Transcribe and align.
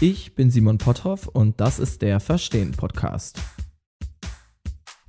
Ich 0.00 0.36
bin 0.36 0.48
Simon 0.48 0.78
Potthoff 0.78 1.26
und 1.26 1.60
das 1.60 1.80
ist 1.80 2.02
der 2.02 2.20
Verstehen 2.20 2.70
Podcast. 2.70 3.40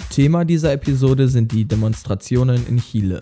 Thema 0.10 0.46
dieser 0.46 0.74
Episode 0.74 1.28
sind 1.28 1.52
die 1.52 1.66
Demonstrationen 1.66 2.66
in 2.66 2.80
Chile. 2.80 3.20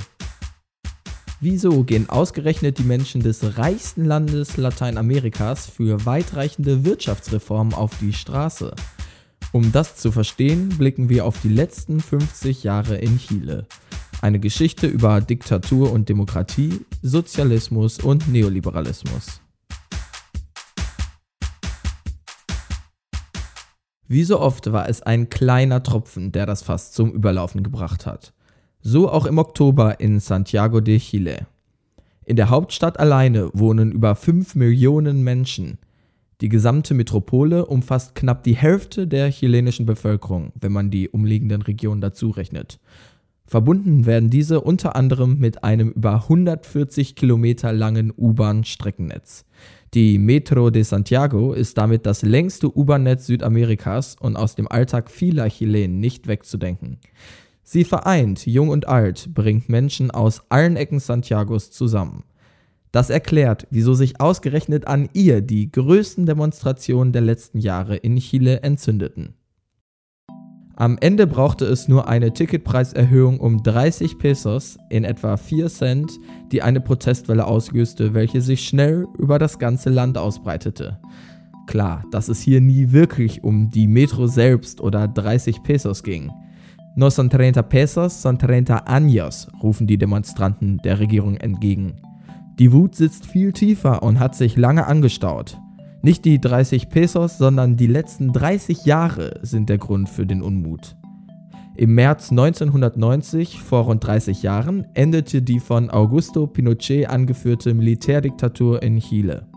Wieso 1.41 1.83
gehen 1.83 2.09
ausgerechnet 2.09 2.77
die 2.77 2.83
Menschen 2.83 3.21
des 3.21 3.57
reichsten 3.57 4.05
Landes 4.05 4.55
Lateinamerikas 4.55 5.67
für 5.67 6.05
weitreichende 6.05 6.85
Wirtschaftsreformen 6.85 7.73
auf 7.73 7.91
die 7.99 8.13
Straße? 8.13 8.73
Um 9.51 9.73
das 9.73 9.97
zu 9.97 10.13
verstehen, 10.13 10.69
blicken 10.69 11.09
wir 11.09 11.25
auf 11.25 11.41
die 11.41 11.49
letzten 11.49 11.99
50 11.99 12.63
Jahre 12.63 12.95
in 12.95 13.19
Chile. 13.19 13.67
Eine 14.21 14.39
Geschichte 14.39 14.87
über 14.87 15.19
Diktatur 15.19 15.91
und 15.91 16.07
Demokratie, 16.07 16.85
Sozialismus 17.01 17.99
und 17.99 18.29
Neoliberalismus. 18.29 19.41
Wie 24.07 24.23
so 24.23 24.39
oft 24.39 24.71
war 24.71 24.87
es 24.87 25.01
ein 25.01 25.29
kleiner 25.29 25.83
Tropfen, 25.83 26.31
der 26.31 26.45
das 26.45 26.61
Fass 26.61 26.93
zum 26.93 27.11
Überlaufen 27.11 27.61
gebracht 27.61 28.05
hat. 28.05 28.33
So 28.81 29.11
auch 29.11 29.25
im 29.25 29.37
Oktober 29.37 29.99
in 29.99 30.21
Santiago 30.21 30.79
de 30.79 30.97
Chile. 30.97 31.45
In 32.23 32.37
der 32.37 32.49
Hauptstadt 32.49 32.99
alleine 32.99 33.49
wohnen 33.53 33.91
über 33.91 34.15
5 34.15 34.55
Millionen 34.55 35.23
Menschen. 35.23 35.77
Die 36.39 36.47
gesamte 36.47 36.93
Metropole 36.93 37.65
umfasst 37.65 38.15
knapp 38.15 38.43
die 38.43 38.55
Hälfte 38.55 39.07
der 39.07 39.29
chilenischen 39.29 39.85
Bevölkerung, 39.85 40.53
wenn 40.59 40.71
man 40.71 40.89
die 40.89 41.09
umliegenden 41.09 41.61
Regionen 41.61 41.99
dazu 41.99 42.29
rechnet. 42.29 42.79
Verbunden 43.45 44.05
werden 44.05 44.29
diese 44.29 44.61
unter 44.61 44.95
anderem 44.95 45.37
mit 45.37 45.63
einem 45.63 45.89
über 45.89 46.13
140 46.13 47.15
Kilometer 47.15 47.73
langen 47.73 48.13
U-Bahn-Streckennetz. 48.15 49.45
Die 49.97 50.19
Metro 50.19 50.69
de 50.69 50.83
Santiago 50.83 51.53
ist 51.53 51.75
damit 51.75 52.05
das 52.05 52.21
längste 52.21 52.67
U-Bahn-Netz 52.67 53.25
Südamerikas 53.25 54.15
und 54.19 54.35
aus 54.35 54.53
dem 54.53 54.71
Alltag 54.71 55.09
vieler 55.09 55.49
Chilenen 55.49 55.99
nicht 55.99 56.27
wegzudenken. 56.27 56.99
Sie 57.63 57.83
vereint 57.83 58.45
Jung 58.45 58.69
und 58.69 58.87
Alt, 58.87 59.33
bringt 59.33 59.69
Menschen 59.69 60.11
aus 60.11 60.43
allen 60.49 60.75
Ecken 60.75 60.99
Santiagos 60.99 61.71
zusammen. 61.71 62.25
Das 62.91 63.09
erklärt, 63.09 63.65
wieso 63.71 63.95
sich 63.95 64.21
ausgerechnet 64.21 64.85
an 64.85 65.09
ihr 65.13 65.41
die 65.41 65.71
größten 65.71 66.27
Demonstrationen 66.27 67.11
der 67.11 67.23
letzten 67.23 67.57
Jahre 67.57 67.95
in 67.95 68.17
Chile 68.17 68.61
entzündeten. 68.61 69.33
Am 70.79 70.99
Ende 70.99 71.25
brauchte 71.25 71.65
es 71.65 71.87
nur 71.87 72.07
eine 72.07 72.33
Ticketpreiserhöhung 72.33 73.39
um 73.39 73.63
30 73.63 74.19
Pesos 74.19 74.77
in 74.91 75.05
etwa 75.05 75.35
4 75.35 75.69
Cent, 75.69 76.11
die 76.51 76.61
eine 76.61 76.79
Protestwelle 76.79 77.47
auslöste, 77.47 78.13
welche 78.13 78.41
sich 78.41 78.67
schnell 78.67 79.07
über 79.17 79.39
das 79.39 79.57
ganze 79.57 79.89
Land 79.89 80.19
ausbreitete. 80.19 80.99
Klar, 81.65 82.03
dass 82.11 82.29
es 82.29 82.41
hier 82.41 82.61
nie 82.61 82.91
wirklich 82.91 83.43
um 83.43 83.71
die 83.71 83.87
Metro 83.87 84.27
selbst 84.27 84.79
oder 84.79 85.07
30 85.07 85.63
Pesos 85.63 86.03
ging. 86.03 86.31
No 86.95 87.09
son 87.09 87.29
30 87.29 87.67
pesos, 87.67 88.21
son 88.21 88.37
30 88.37 88.87
años, 88.87 89.47
rufen 89.63 89.87
die 89.87 89.97
Demonstranten 89.97 90.77
der 90.83 90.99
Regierung 90.99 91.37
entgegen. 91.37 91.95
Die 92.59 92.71
Wut 92.71 92.93
sitzt 92.93 93.25
viel 93.25 93.51
tiefer 93.51 94.03
und 94.03 94.19
hat 94.19 94.35
sich 94.35 94.55
lange 94.57 94.85
angestaut. 94.85 95.57
Nicht 96.03 96.25
die 96.25 96.39
30 96.39 96.89
Pesos, 96.89 97.37
sondern 97.37 97.75
die 97.75 97.87
letzten 97.87 98.31
30 98.31 98.85
Jahre 98.85 99.39
sind 99.41 99.67
der 99.67 99.79
Grund 99.79 100.09
für 100.09 100.25
den 100.25 100.41
Unmut. 100.41 100.95
Im 101.75 101.95
März 101.95 102.31
1990, 102.31 103.61
vor 103.61 103.85
rund 103.85 104.05
30 104.05 104.43
Jahren, 104.43 104.85
endete 104.93 105.41
die 105.41 105.59
von 105.59 105.89
Augusto 105.89 106.47
Pinochet 106.47 107.09
angeführte 107.09 107.73
Militärdiktatur 107.73 108.81
in 108.81 108.99
Chile. 108.99 109.47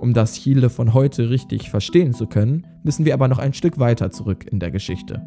Um 0.00 0.14
das 0.14 0.34
Chile 0.34 0.70
von 0.70 0.94
heute 0.94 1.30
richtig 1.30 1.70
verstehen 1.70 2.12
zu 2.14 2.26
können, 2.26 2.66
müssen 2.82 3.04
wir 3.04 3.14
aber 3.14 3.28
noch 3.28 3.38
ein 3.38 3.52
Stück 3.52 3.78
weiter 3.78 4.10
zurück 4.10 4.46
in 4.50 4.60
der 4.60 4.70
Geschichte. 4.70 5.22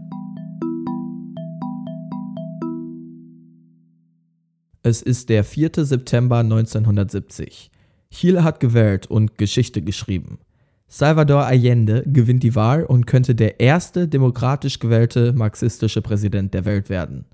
Es 4.84 5.02
ist 5.02 5.30
der 5.30 5.44
4. 5.44 5.72
September 5.86 6.40
1970. 6.40 7.72
Chile 8.12 8.44
hat 8.44 8.60
gewählt 8.60 9.08
und 9.08 9.38
Geschichte 9.38 9.82
geschrieben. 9.82 10.40
Salvador 10.88 11.46
Allende 11.46 12.04
gewinnt 12.06 12.44
die 12.44 12.56
Wahl 12.56 12.84
und 12.84 13.08
könnte 13.08 13.36
der 13.36 13.60
erste 13.60 14.08
demokratisch 14.08 14.80
gewählte 14.80 15.34
marxistische 15.34 16.02
Präsident 16.02 16.54
der 16.54 16.66
Welt 16.66 16.90
werden. 16.90 17.26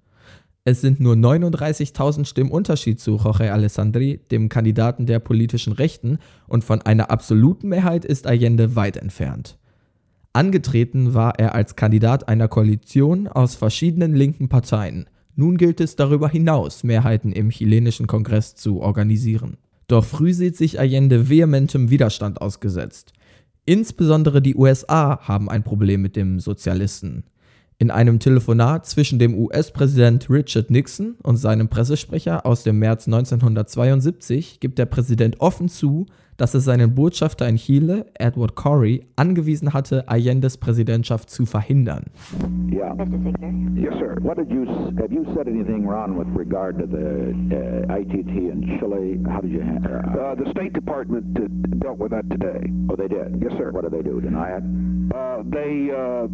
Es 0.64 0.80
sind 0.80 1.00
nur 1.00 1.16
39.000 1.16 2.26
Stimmen 2.26 2.52
Unterschied 2.52 3.00
zu 3.00 3.18
Jorge 3.18 3.52
Alessandri, 3.52 4.22
dem 4.30 4.48
Kandidaten 4.48 5.08
der 5.08 5.20
politischen 5.20 5.74
Rechten, 5.74 6.20
und 6.48 6.64
von 6.64 6.82
einer 6.84 7.10
absoluten 7.10 7.68
Mehrheit 7.68 8.06
ist 8.06 8.28
Allende 8.28 8.76
weit 8.76 8.96
entfernt. 8.96 9.58
Angetreten 10.34 11.14
war 11.14 11.38
er 11.40 11.56
als 11.56 11.76
Kandidat 11.76 12.30
einer 12.30 12.48
Koalition 12.48 13.28
aus 13.28 13.56
verschiedenen 13.56 14.16
linken 14.16 14.50
Parteien. 14.50 15.10
Nun 15.36 15.58
gilt 15.58 15.82
es 15.82 15.96
darüber 15.96 16.30
hinaus, 16.30 16.84
Mehrheiten 16.84 17.32
im 17.32 17.50
chilenischen 17.50 18.08
Kongress 18.08 18.56
zu 18.56 18.82
organisieren. 18.82 19.58
Doch 19.88 20.06
früh 20.06 20.34
sieht 20.34 20.56
sich 20.56 20.80
Allende 20.80 21.28
vehementem 21.28 21.90
Widerstand 21.90 22.40
ausgesetzt. 22.40 23.14
Insbesondere 23.66 24.42
die 24.42 24.56
USA 24.56 25.20
haben 25.28 25.50
ein 25.50 25.64
Problem 25.64 26.02
mit 26.02 26.16
dem 26.16 26.40
Sozialisten. 26.40 27.24
In 27.78 27.90
einem 27.90 28.20
Telefonat 28.20 28.86
zwischen 28.86 29.18
dem 29.18 29.36
US-Präsident 29.36 30.30
Richard 30.30 30.70
Nixon 30.70 31.16
und 31.24 31.38
seinem 31.38 31.68
Pressesprecher 31.68 32.46
aus 32.46 32.64
dem 32.64 32.78
März 32.80 33.08
1972 33.08 34.60
gibt 34.60 34.78
der 34.78 34.86
Präsident 34.86 35.40
offen 35.40 35.68
zu, 35.68 36.06
dass 36.42 36.56
er 36.56 36.60
seinen 36.60 36.96
Botschafter 36.96 37.48
in 37.48 37.58
Chile, 37.58 38.08
Edward 38.16 38.56
Corey, 38.56 39.06
angewiesen 39.16 39.76
hatte, 39.76 40.10
Allendes 40.10 40.58
Präsidentschaft 40.58 41.30
zu 41.30 41.46
verhindern. 41.46 42.06
Yeah. 42.72 42.96
Mr. 42.96 43.06
Ziegler? 43.24 43.54
Yes, 43.76 43.94
sir. 44.00 44.16
What 44.24 44.38
did 44.38 44.50
you 44.50 44.66
have 45.00 45.12
you 45.14 45.24
said 45.36 45.48
anything, 45.48 45.86
Ron, 45.88 46.18
with 46.18 46.28
regard 46.36 46.80
to 46.80 46.88
the 46.88 47.32
uh, 47.56 47.96
ITT 47.96 48.30
in 48.30 48.80
Chile? 48.80 49.20
How 49.30 49.42
did 49.42 49.52
you? 49.52 49.62
Ha- 49.62 50.32
Uh, 50.32 50.36
the 50.36 50.50
State 50.50 50.74
Department 50.74 51.26
uh, 51.38 51.48
dealt 51.80 52.00
with 52.00 52.10
that 52.12 52.28
today. 52.32 52.62
oh, 52.90 52.96
they 52.96 53.08
did. 53.08 53.40
Yes, 53.42 53.54
sir. 53.60 53.70
What 53.72 53.84
did 53.84 53.92
they 53.94 54.02
do? 54.02 54.20
Deny 54.20 54.58
it? 54.58 54.64
Uh, 55.14 55.44
they 55.46 55.92
uh, 55.92 56.28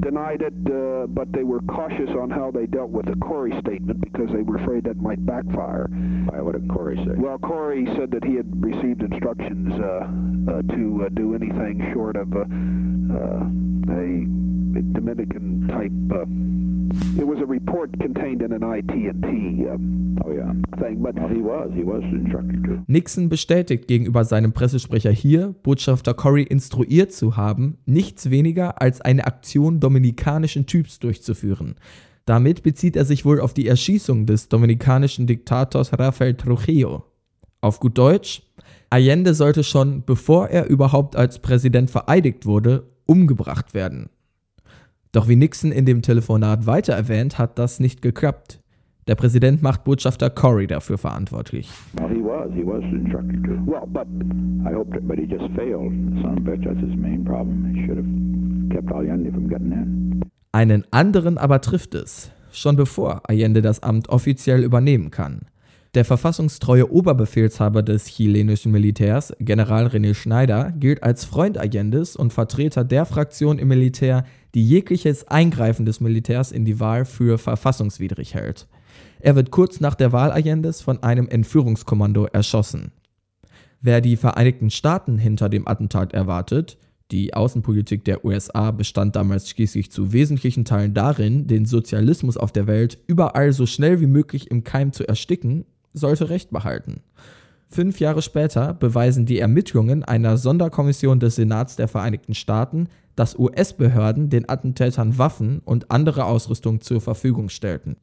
denied 0.00 0.42
it, 0.42 0.54
uh, 0.70 1.06
but 1.08 1.32
they 1.32 1.42
were 1.42 1.60
cautious 1.62 2.10
on 2.20 2.30
how 2.30 2.50
they 2.50 2.66
dealt 2.66 2.90
with 2.90 3.06
the 3.06 3.16
Corey 3.16 3.52
statement 3.60 4.00
because 4.00 4.28
they 4.32 4.42
were 4.42 4.56
afraid 4.56 4.84
that 4.84 4.96
might 5.00 5.24
backfire. 5.26 5.88
Why? 6.28 6.40
What 6.40 6.52
did 6.52 6.68
Corey 6.68 6.96
say? 7.06 7.14
Well, 7.16 7.38
Corey 7.38 7.86
said 7.96 8.10
that 8.12 8.24
he 8.24 8.34
had 8.36 8.46
received 8.62 9.00
instructions 9.10 9.72
uh, 9.80 9.84
uh, 9.84 10.62
to 10.74 11.04
uh, 11.04 11.08
do 11.14 11.34
anything 11.34 11.90
short 11.92 12.16
of 12.16 12.32
uh, 12.34 12.40
uh, 12.40 13.44
a 13.98 14.82
Dominican 14.92 15.68
type. 15.68 15.92
Uh, 16.12 16.26
it 17.20 17.26
was 17.26 17.38
a 17.40 17.46
report 17.46 17.90
contained 18.00 18.42
in 18.42 18.52
an 18.52 18.62
IT&T 18.62 19.66
uh, 19.66 19.76
oh, 20.24 20.32
yeah. 20.32 20.52
thing, 20.78 21.02
but 21.02 21.14
Well, 21.14 21.28
he 21.28 21.42
was. 21.42 21.70
He 21.74 21.84
was 21.84 22.02
instructed 22.04 22.64
to. 22.64 22.82
Nixon 22.86 23.28
bestätigt 23.28 23.88
gegenüber 23.88 24.24
seinem 24.24 24.52
Pressesprecher 24.52 25.10
hier, 25.10 25.54
Botschafter 25.62 26.14
Corey 26.14 26.44
instruiert 26.44 27.12
zu 27.12 27.36
haben, 27.36 27.78
nichts 27.86 28.30
weniger 28.30 28.80
als 28.80 29.00
eine 29.00 29.26
Aktion 29.26 29.80
dominikanischen 29.80 30.66
Typs 30.66 30.98
durchzuführen. 30.98 31.76
Damit 32.24 32.62
bezieht 32.62 32.96
er 32.96 33.04
sich 33.04 33.24
wohl 33.24 33.40
auf 33.40 33.54
die 33.54 33.66
Erschießung 33.66 34.26
des 34.26 34.48
dominikanischen 34.48 35.26
Diktators 35.26 35.98
Rafael 35.98 36.34
Trujillo. 36.34 37.04
Auf 37.60 37.80
gut 37.80 37.96
Deutsch, 37.96 38.42
Allende 38.90 39.34
sollte 39.34 39.64
schon, 39.64 40.02
bevor 40.04 40.48
er 40.48 40.68
überhaupt 40.68 41.14
als 41.14 41.40
Präsident 41.40 41.90
vereidigt 41.90 42.46
wurde, 42.46 42.84
umgebracht 43.06 43.74
werden. 43.74 44.08
Doch 45.12 45.28
wie 45.28 45.36
Nixon 45.36 45.72
in 45.72 45.84
dem 45.84 46.02
Telefonat 46.02 46.66
weiter 46.66 46.94
erwähnt, 46.94 47.38
hat 47.38 47.58
das 47.58 47.80
nicht 47.80 48.02
geklappt. 48.02 48.60
Der 49.08 49.14
Präsident 49.14 49.62
macht 49.62 49.84
Botschafter 49.84 50.28
Corey 50.28 50.66
dafür 50.66 50.98
verantwortlich. 50.98 51.70
Well, 51.94 52.08
he 52.10 52.22
was. 52.22 52.52
He 52.54 52.62
was 52.62 52.82
instructed 52.92 53.42
to. 53.44 53.52
well, 53.64 53.86
but 53.86 54.06
I 54.70 54.74
hoped 54.74 54.94
it, 54.94 55.08
but 55.08 55.18
he 55.18 55.24
just 55.24 55.50
failed. 55.54 55.92
Son 56.20 56.32
of 56.32 56.36
a 56.36 56.40
bitch. 56.40 56.64
That's 56.64 56.80
his 56.80 56.94
main 56.94 57.24
problem. 57.24 57.74
He 57.74 57.86
should 57.86 57.96
have 57.96 58.06
kept 58.70 58.92
Allende 58.92 59.32
from 59.32 59.48
getting 59.48 59.72
in. 59.72 60.20
Einen 60.52 60.84
anderen 60.90 61.38
aber 61.38 61.60
trifft 61.62 61.94
es, 61.94 62.30
schon 62.52 62.76
bevor 62.76 63.22
Allende 63.28 63.62
das 63.62 63.82
Amt 63.82 64.10
offiziell 64.10 64.62
übernehmen 64.62 65.10
kann. 65.10 65.46
Der 65.94 66.04
verfassungstreue 66.04 66.92
Oberbefehlshaber 66.92 67.82
des 67.82 68.06
chilenischen 68.06 68.72
Militärs, 68.72 69.32
General 69.40 69.86
René 69.86 70.14
Schneider, 70.14 70.72
gilt 70.76 71.02
als 71.02 71.24
Freund 71.24 71.56
Allendes 71.56 72.14
und 72.14 72.32
Vertreter 72.32 72.84
der 72.84 73.06
Fraktion 73.06 73.58
im 73.58 73.68
Militär, 73.68 74.24
die 74.54 74.66
jegliches 74.66 75.26
Eingreifen 75.28 75.86
des 75.86 76.00
Militärs 76.00 76.52
in 76.52 76.66
die 76.66 76.78
Wahl 76.78 77.06
für 77.06 77.38
verfassungswidrig 77.38 78.34
hält. 78.34 78.66
Er 79.20 79.34
wird 79.34 79.50
kurz 79.50 79.80
nach 79.80 79.94
der 79.94 80.12
Wahl 80.12 80.30
Allendes 80.30 80.82
von 80.82 81.02
einem 81.02 81.26
Entführungskommando 81.26 82.26
erschossen. 82.26 82.92
Wer 83.80 84.02
die 84.02 84.16
Vereinigten 84.16 84.70
Staaten 84.70 85.16
hinter 85.16 85.48
dem 85.48 85.66
Attentat 85.66 86.12
erwartet, 86.12 86.76
die 87.10 87.32
Außenpolitik 87.32 88.04
der 88.04 88.26
USA 88.26 88.70
bestand 88.72 89.16
damals 89.16 89.48
schließlich 89.48 89.90
zu 89.90 90.12
wesentlichen 90.12 90.66
Teilen 90.66 90.92
darin, 90.92 91.46
den 91.46 91.64
Sozialismus 91.64 92.36
auf 92.36 92.52
der 92.52 92.66
Welt 92.66 92.98
überall 93.06 93.52
so 93.52 93.64
schnell 93.64 94.02
wie 94.02 94.06
möglich 94.06 94.50
im 94.50 94.62
Keim 94.62 94.92
zu 94.92 95.08
ersticken, 95.08 95.64
sollte 95.92 96.30
Recht 96.30 96.50
behalten. 96.50 97.02
Fünf 97.70 98.00
Jahre 98.00 98.22
später 98.22 98.72
beweisen 98.72 99.26
die 99.26 99.38
Ermittlungen 99.38 100.02
einer 100.02 100.38
Sonderkommission 100.38 101.20
des 101.20 101.36
Senats 101.36 101.76
der 101.76 101.86
Vereinigten 101.86 102.34
Staaten, 102.34 102.88
dass 103.14 103.38
US-Behörden 103.38 104.30
den 104.30 104.48
Attentätern 104.48 105.18
Waffen 105.18 105.60
und 105.64 105.90
andere 105.90 106.24
Ausrüstung 106.24 106.80
zur 106.80 107.00
Verfügung 107.00 107.50
stellten. 107.50 107.96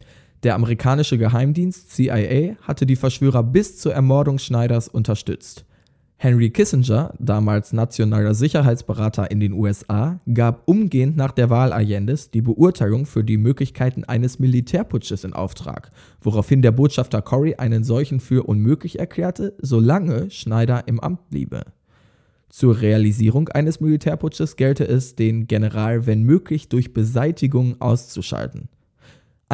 Der 0.44 0.54
amerikanische 0.54 1.18
Geheimdienst 1.18 1.92
CIA 1.92 2.56
hatte 2.62 2.86
die 2.86 2.96
Verschwörer 2.96 3.42
bis 3.42 3.80
zur 3.80 3.94
Ermordung 3.94 4.38
Schneiders 4.38 4.88
unterstützt. 4.88 5.66
Henry 6.26 6.50
Kissinger, 6.50 7.14
damals 7.20 7.72
nationaler 7.72 8.34
Sicherheitsberater 8.34 9.30
in 9.30 9.40
den 9.40 9.54
USA, 9.54 10.20
gab 10.34 10.68
umgehend 10.68 11.16
nach 11.18 11.32
der 11.32 11.52
Wahl 11.52 11.72
Allendes 11.72 12.32
die 12.32 12.42
Beurteilung 12.42 13.06
für 13.06 13.24
die 13.24 13.38
Möglichkeiten 13.38 14.06
eines 14.06 14.40
Militärputsches 14.40 15.24
in 15.24 15.34
Auftrag, 15.34 15.92
woraufhin 16.22 16.64
der 16.64 16.72
Botschafter 16.72 17.22
Corey 17.22 17.58
einen 17.58 17.84
solchen 17.84 18.20
für 18.20 18.42
unmöglich 18.42 18.98
erklärte, 18.98 19.54
solange 19.60 20.32
Schneider 20.32 20.88
im 20.88 21.00
Amt 21.00 21.30
bliebe. 21.30 21.62
Zur 22.50 22.82
Realisierung 22.82 23.50
eines 23.50 23.80
Militärputsches 23.80 24.56
gelte 24.56 24.88
es, 24.88 25.16
den 25.16 25.46
General 25.46 26.08
wenn 26.08 26.24
möglich 26.24 26.70
durch 26.70 26.92
Beseitigung 26.92 27.80
auszuschalten. 27.80 28.70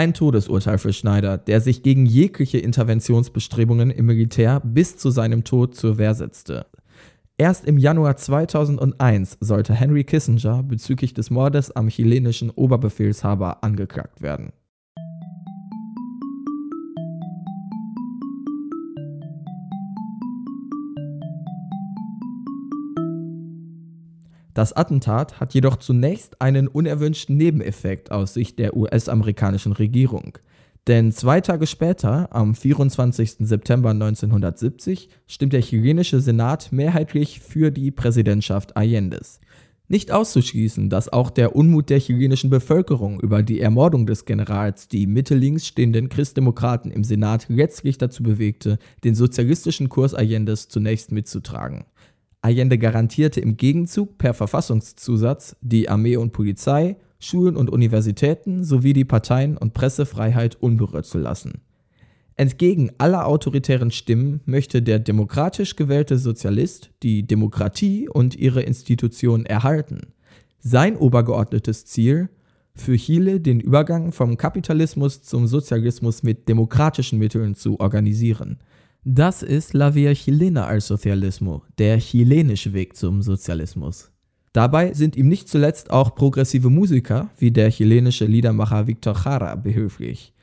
Ein 0.01 0.15
Todesurteil 0.15 0.79
für 0.79 0.93
Schneider, 0.93 1.37
der 1.37 1.61
sich 1.61 1.83
gegen 1.83 2.07
jegliche 2.07 2.57
Interventionsbestrebungen 2.57 3.91
im 3.91 4.07
Militär 4.07 4.59
bis 4.65 4.97
zu 4.97 5.11
seinem 5.11 5.43
Tod 5.43 5.75
zur 5.75 5.99
Wehr 5.99 6.15
setzte. 6.15 6.65
Erst 7.37 7.65
im 7.65 7.77
Januar 7.77 8.17
2001 8.17 9.37
sollte 9.41 9.75
Henry 9.75 10.03
Kissinger 10.03 10.63
bezüglich 10.63 11.13
des 11.13 11.29
Mordes 11.29 11.69
am 11.75 11.87
chilenischen 11.87 12.49
Oberbefehlshaber 12.49 13.63
angeklagt 13.63 14.23
werden. 14.23 14.53
Das 24.53 24.73
Attentat 24.73 25.39
hat 25.39 25.53
jedoch 25.53 25.77
zunächst 25.77 26.41
einen 26.41 26.67
unerwünschten 26.67 27.37
Nebeneffekt 27.37 28.11
aus 28.11 28.33
Sicht 28.33 28.59
der 28.59 28.75
US-amerikanischen 28.75 29.71
Regierung. 29.71 30.37
Denn 30.87 31.11
zwei 31.11 31.41
Tage 31.41 31.67
später, 31.67 32.35
am 32.35 32.55
24. 32.55 33.35
September 33.39 33.91
1970, 33.91 35.09
stimmt 35.27 35.53
der 35.53 35.61
chilenische 35.61 36.19
Senat 36.19 36.71
mehrheitlich 36.71 37.39
für 37.39 37.71
die 37.71 37.91
Präsidentschaft 37.91 38.75
Allendes. 38.75 39.39
Nicht 39.87 40.11
auszuschließen, 40.11 40.89
dass 40.89 41.11
auch 41.11 41.29
der 41.29 41.55
Unmut 41.55 41.89
der 41.89 41.99
chilenischen 41.99 42.49
Bevölkerung 42.49 43.19
über 43.19 43.43
die 43.43 43.59
Ermordung 43.59 44.05
des 44.05 44.25
Generals 44.25 44.87
die 44.87 45.05
mittellinks 45.05 45.67
stehenden 45.67 46.09
Christdemokraten 46.09 46.91
im 46.91 47.03
Senat 47.03 47.45
letztlich 47.49 47.97
dazu 47.97 48.23
bewegte, 48.23 48.79
den 49.03 49.15
sozialistischen 49.15 49.89
Kurs 49.89 50.13
Allendes 50.13 50.69
zunächst 50.69 51.11
mitzutragen. 51.11 51.83
Allende 52.41 52.79
garantierte 52.79 53.39
im 53.39 53.55
Gegenzug 53.55 54.17
per 54.17 54.33
Verfassungszusatz 54.33 55.55
die 55.61 55.89
Armee 55.89 56.17
und 56.17 56.33
Polizei, 56.33 56.97
Schulen 57.19 57.55
und 57.55 57.69
Universitäten 57.69 58.63
sowie 58.63 58.93
die 58.93 59.05
Parteien- 59.05 59.57
und 59.57 59.73
Pressefreiheit 59.73 60.55
unberührt 60.55 61.05
zu 61.05 61.19
lassen. 61.19 61.61
Entgegen 62.35 62.91
aller 62.97 63.27
autoritären 63.27 63.91
Stimmen 63.91 64.41
möchte 64.45 64.81
der 64.81 64.97
demokratisch 64.97 65.75
gewählte 65.75 66.17
Sozialist 66.17 66.89
die 67.03 67.27
Demokratie 67.27 68.09
und 68.09 68.35
ihre 68.35 68.63
Institutionen 68.63 69.45
erhalten. 69.45 70.13
Sein 70.57 70.97
obergeordnetes 70.97 71.85
Ziel 71.85 72.29
für 72.73 72.95
Chile 72.95 73.39
den 73.39 73.59
Übergang 73.59 74.11
vom 74.11 74.37
Kapitalismus 74.37 75.21
zum 75.21 75.45
Sozialismus 75.45 76.23
mit 76.23 76.49
demokratischen 76.49 77.19
Mitteln 77.19 77.53
zu 77.53 77.79
organisieren– 77.79 78.57
das 79.03 79.41
ist 79.41 79.73
La 79.73 79.95
Via 79.95 80.13
Chilena 80.13 80.67
al 80.67 80.79
Socialismo, 80.79 81.63
der 81.79 81.97
chilenische 81.97 82.73
Weg 82.73 82.95
zum 82.95 83.23
Sozialismus. 83.23 84.11
Dabei 84.53 84.93
sind 84.93 85.15
ihm 85.15 85.27
nicht 85.27 85.49
zuletzt 85.49 85.89
auch 85.89 86.13
progressive 86.13 86.69
Musiker 86.69 87.31
wie 87.39 87.49
der 87.49 87.71
chilenische 87.71 88.25
Liedermacher 88.25 88.85
Victor 88.85 89.15
Jara 89.25 89.55
behilflich. 89.55 90.33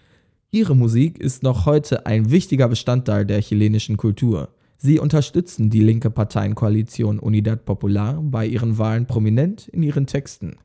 Ihre 0.51 0.75
Musik 0.75 1.19
ist 1.19 1.45
noch 1.45 1.67
heute 1.67 2.07
ein 2.07 2.33
wichtiger 2.33 2.69
Bestandteil 2.69 3.25
der 3.25 3.43
chilenischen 3.43 3.97
Kultur. 3.97 4.49
Sie 4.77 4.99
unterstützen 4.99 5.71
die 5.71 5.83
linke 5.83 6.11
Parteienkoalition 6.11 7.21
Unidad 7.21 7.65
Popular 7.65 8.21
bei 8.23 8.45
ihren 8.45 8.77
Wahlen 8.77 9.07
prominent 9.07 9.69
in 9.69 9.85
ihren 9.85 10.07
Texten. 10.07 10.57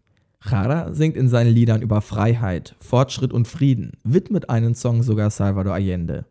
Jara 0.44 0.94
singt 0.96 1.16
in 1.16 1.30
seinen 1.30 1.54
Liedern 1.54 1.84
über 1.84 2.02
Freiheit, 2.02 2.76
Fortschritt 2.80 3.34
und 3.34 3.48
Frieden, 3.48 3.92
widmet 4.04 4.50
einen 4.50 4.74
Song 4.74 5.04
sogar 5.04 5.30
Salvador 5.30 5.76
Allende. 5.76 6.26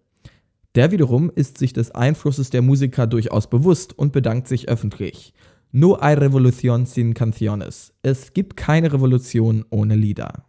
Der 0.74 0.90
wiederum 0.90 1.30
ist 1.30 1.58
sich 1.58 1.72
des 1.72 1.90
Einflusses 1.90 2.50
der 2.50 2.62
Musiker 2.62 3.06
durchaus 3.06 3.48
bewusst 3.50 3.98
und 3.98 4.12
bedankt 4.12 4.48
sich 4.48 4.68
öffentlich. 4.68 5.34
No 5.70 5.98
hay 6.00 6.14
revolución 6.14 6.86
sin 6.86 7.14
canciones. 7.14 7.92
Es 8.02 8.32
gibt 8.32 8.56
keine 8.56 8.92
Revolution 8.92 9.64
ohne 9.70 9.96
Lieder. 9.96 10.44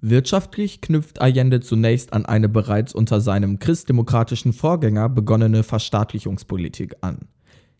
Wirtschaftlich 0.00 0.80
knüpft 0.80 1.20
Allende 1.20 1.60
zunächst 1.60 2.12
an 2.12 2.26
eine 2.26 2.48
bereits 2.48 2.94
unter 2.94 3.20
seinem 3.20 3.58
christdemokratischen 3.58 4.52
Vorgänger 4.52 5.08
begonnene 5.08 5.62
Verstaatlichungspolitik 5.62 6.96
an. 7.00 7.28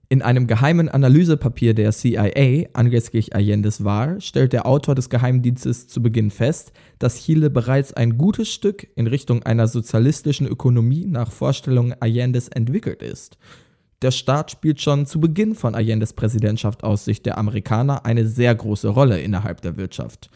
In 0.08 0.22
einem 0.22 0.46
geheimen 0.46 0.88
Analysepapier 0.88 1.74
der 1.74 1.90
CIA 1.90 2.68
anlässlich 2.74 3.34
Allendes 3.34 3.82
Wahl 3.82 4.20
stellt 4.20 4.52
der 4.52 4.64
Autor 4.64 4.94
des 4.94 5.10
Geheimdienstes 5.10 5.88
zu 5.88 6.00
Beginn 6.00 6.30
fest, 6.30 6.72
dass 7.00 7.24
Chile 7.24 7.50
bereits 7.50 7.92
ein 7.92 8.16
gutes 8.16 8.48
Stück 8.48 8.86
in 8.94 9.08
Richtung 9.08 9.42
einer 9.42 9.66
sozialistischen 9.66 10.46
Ökonomie 10.46 11.06
nach 11.06 11.32
Vorstellungen 11.32 11.96
Allendes 11.98 12.46
entwickelt 12.46 13.02
ist. 13.02 13.36
Der 14.00 14.12
Staat 14.12 14.52
spielt 14.52 14.80
schon 14.80 15.06
zu 15.06 15.18
Beginn 15.18 15.56
von 15.56 15.74
Allendes 15.74 16.12
Präsidentschaft 16.12 16.84
aus 16.84 17.04
Sicht 17.04 17.26
der 17.26 17.36
Amerikaner 17.36 18.06
eine 18.06 18.28
sehr 18.28 18.54
große 18.54 18.88
Rolle 18.88 19.20
innerhalb 19.20 19.60
der 19.62 19.76
Wirtschaft. 19.76 20.30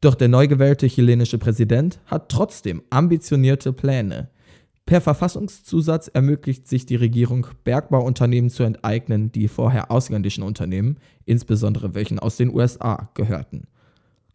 Doch 0.00 0.14
der 0.14 0.28
neu 0.28 0.46
gewählte 0.46 0.86
chilenische 0.86 1.38
Präsident 1.38 1.98
hat 2.06 2.28
trotzdem 2.28 2.82
ambitionierte 2.90 3.72
Pläne. 3.72 4.28
Per 4.90 5.00
Verfassungszusatz 5.00 6.08
ermöglicht 6.08 6.66
sich 6.66 6.84
die 6.84 6.96
Regierung, 6.96 7.46
Bergbauunternehmen 7.62 8.50
zu 8.50 8.64
enteignen, 8.64 9.30
die 9.30 9.46
vorher 9.46 9.92
ausländischen 9.92 10.42
Unternehmen, 10.42 10.96
insbesondere 11.24 11.94
welchen 11.94 12.18
aus 12.18 12.36
den 12.36 12.52
USA, 12.52 13.08
gehörten. 13.14 13.68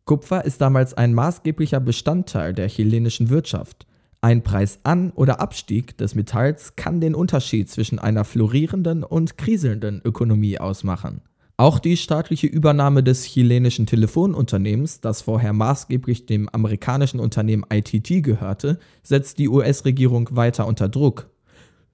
Kupfer 0.05 0.45
ist 0.45 0.61
damals 0.61 0.93
ein 0.93 1.13
maßgeblicher 1.13 1.81
Bestandteil 1.81 2.53
der 2.53 2.69
chilenischen 2.69 3.29
Wirtschaft. 3.29 3.85
Ein 4.21 4.43
Preisan- 4.43 5.11
oder 5.11 5.41
Abstieg 5.41 5.97
des 5.97 6.15
Metalls 6.15 6.77
kann 6.77 7.01
den 7.01 7.15
Unterschied 7.15 7.69
zwischen 7.69 7.99
einer 7.99 8.23
florierenden 8.23 9.03
und 9.03 9.37
kriselnden 9.37 10.01
Ökonomie 10.05 10.57
ausmachen. 10.57 11.19
Auch 11.57 11.79
die 11.79 11.95
staatliche 11.95 12.47
Übernahme 12.47 13.01
des 13.01 13.23
chilenischen 13.23 13.85
Telefonunternehmens, 13.85 14.99
das 14.99 15.21
vorher 15.21 15.53
maßgeblich 15.53 16.25
dem 16.25 16.49
amerikanischen 16.49 17.21
Unternehmen 17.21 17.63
ITT 17.71 18.23
gehörte, 18.23 18.77
setzt 19.03 19.37
die 19.37 19.47
US-Regierung 19.47 20.27
weiter 20.33 20.67
unter 20.67 20.89
Druck. 20.89 21.29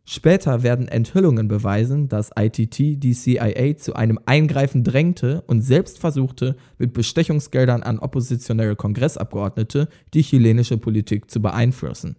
Später 0.03 0.63
werden 0.63 0.87
Enthüllungen 0.87 1.47
beweisen, 1.47 2.07
dass 2.07 2.31
ITT 2.35 3.03
die 3.03 3.13
CIA 3.13 3.77
zu 3.77 3.93
einem 3.93 4.19
Eingreifen 4.25 4.83
drängte 4.83 5.43
und 5.45 5.61
selbst 5.61 5.99
versuchte, 5.99 6.55
mit 6.79 6.93
Bestechungsgeldern 6.93 7.83
an 7.83 7.99
oppositionelle 7.99 8.75
Kongressabgeordnete 8.75 9.89
die 10.15 10.23
chilenische 10.23 10.79
Politik 10.79 11.29
zu 11.29 11.39
beeinflussen. 11.39 12.15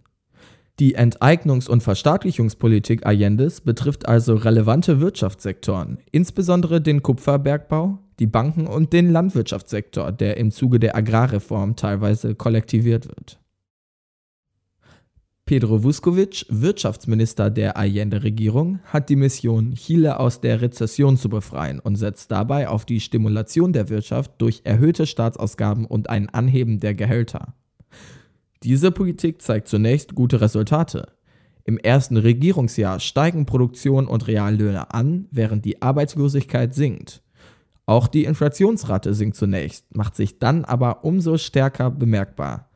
Die 0.79 0.97
Enteignungs- 0.97 1.69
und 1.69 1.83
Verstaatlichungspolitik 1.83 3.05
Allendes 3.05 3.61
betrifft 3.61 4.07
also 4.07 4.33
relevante 4.33 4.99
Wirtschaftssektoren, 4.99 5.99
insbesondere 6.11 6.81
den 6.81 7.03
Kupferbergbau, 7.03 7.99
die 8.19 8.25
Banken 8.25 8.65
und 8.65 8.91
den 8.91 9.11
Landwirtschaftssektor, 9.11 10.11
der 10.11 10.37
im 10.37 10.49
Zuge 10.49 10.79
der 10.79 10.95
Agrarreform 10.95 11.75
teilweise 11.75 12.33
kollektiviert 12.33 13.07
wird. 13.07 13.39
Pedro 15.45 15.83
Vuskovic, 15.83 16.45
Wirtschaftsminister 16.49 17.51
der 17.51 17.77
Allende-Regierung, 17.77 18.79
hat 18.85 19.09
die 19.09 19.17
Mission, 19.17 19.75
Chile 19.75 20.19
aus 20.19 20.41
der 20.41 20.61
Rezession 20.61 21.17
zu 21.17 21.29
befreien 21.29 21.79
und 21.79 21.97
setzt 21.97 22.31
dabei 22.31 22.69
auf 22.69 22.85
die 22.85 23.01
Stimulation 23.01 23.73
der 23.73 23.89
Wirtschaft 23.89 24.31
durch 24.39 24.61
erhöhte 24.63 25.05
Staatsausgaben 25.05 25.85
und 25.85 26.09
ein 26.09 26.29
Anheben 26.29 26.79
der 26.79 26.95
Gehälter. 26.95 27.53
Diese 28.63 28.91
Politik 28.91 29.41
zeigt 29.41 29.67
zunächst 29.67 30.15
gute 30.15 30.39
Resultate. 30.39 31.07
Im 31.65 31.77
ersten 31.77 32.15
Regierungsjahr 32.15 33.01
steigen 33.01 33.45
Produktion 33.45 34.07
und 34.07 34.27
Reallöhne 34.27 34.93
an, 34.93 35.27
während 35.31 35.65
die 35.65 35.81
Arbeitslosigkeit 35.81 36.73
sinkt. 36.73 37.21
Auch 37.85 38.07
die 38.07 38.23
Inflationsrate 38.23 39.13
sinkt 39.13 39.35
zunächst, 39.35 39.93
macht 39.93 40.15
sich 40.15 40.39
dann 40.39 40.63
aber 40.63 41.03
umso 41.03 41.37
stärker 41.37 41.91
bemerkbar. 41.91 42.69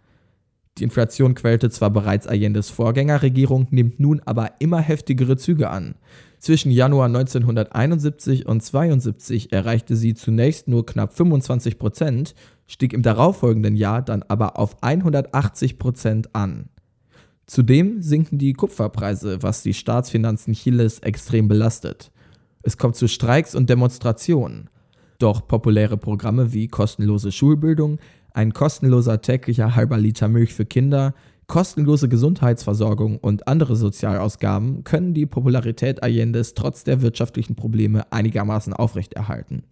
Die 0.77 0.83
Inflation 0.83 1.35
quälte 1.35 1.69
zwar 1.69 1.89
bereits 1.89 2.27
Allendes 2.27 2.69
Vorgängerregierung, 2.69 3.67
nimmt 3.71 3.99
nun 3.99 4.21
aber 4.25 4.51
immer 4.59 4.79
heftigere 4.79 5.37
Züge 5.37 5.69
an. 5.69 5.95
Zwischen 6.39 6.71
Januar 6.71 7.07
1971 7.07 8.45
und 8.45 8.61
1972 8.63 9.51
erreichte 9.51 9.95
sie 9.95 10.13
zunächst 10.13 10.67
nur 10.67 10.85
knapp 10.85 11.13
25 11.13 11.79
Prozent, 11.79 12.35
stieg 12.67 12.93
im 12.93 13.01
darauffolgenden 13.01 13.75
Jahr 13.75 14.01
dann 14.01 14.23
aber 14.27 14.59
auf 14.59 14.81
180 14.83 15.79
Prozent 15.79 16.35
an. 16.35 16.69
Zudem 17.47 18.01
sinken 18.01 18.37
die 18.37 18.53
Kupferpreise, 18.53 19.41
was 19.41 19.63
die 19.63 19.73
Staatsfinanzen 19.73 20.53
Chiles 20.53 20.99
extrem 20.99 21.47
belastet. 21.47 22.11
Es 22.61 22.77
kommt 22.77 22.97
zu 22.97 23.07
Streiks 23.07 23.55
und 23.55 23.69
Demonstrationen. 23.69 24.69
Doch 25.17 25.47
populäre 25.47 25.97
Programme 25.97 26.53
wie 26.53 26.67
kostenlose 26.67 27.31
Schulbildung, 27.31 27.99
ein 28.33 28.53
kostenloser 28.53 29.21
täglicher 29.21 29.75
halber 29.75 29.97
Liter 29.97 30.27
Milch 30.27 30.53
für 30.53 30.65
Kinder, 30.65 31.15
kostenlose 31.47 32.09
Gesundheitsversorgung 32.09 33.17
und 33.17 33.47
andere 33.47 33.75
Sozialausgaben 33.75 34.83
können 34.83 35.13
die 35.13 35.25
Popularität 35.25 36.03
Allendes 36.03 36.53
trotz 36.53 36.83
der 36.83 37.01
wirtschaftlichen 37.01 37.55
Probleme 37.55 38.11
einigermaßen 38.11 38.73
aufrechterhalten. 38.73 39.63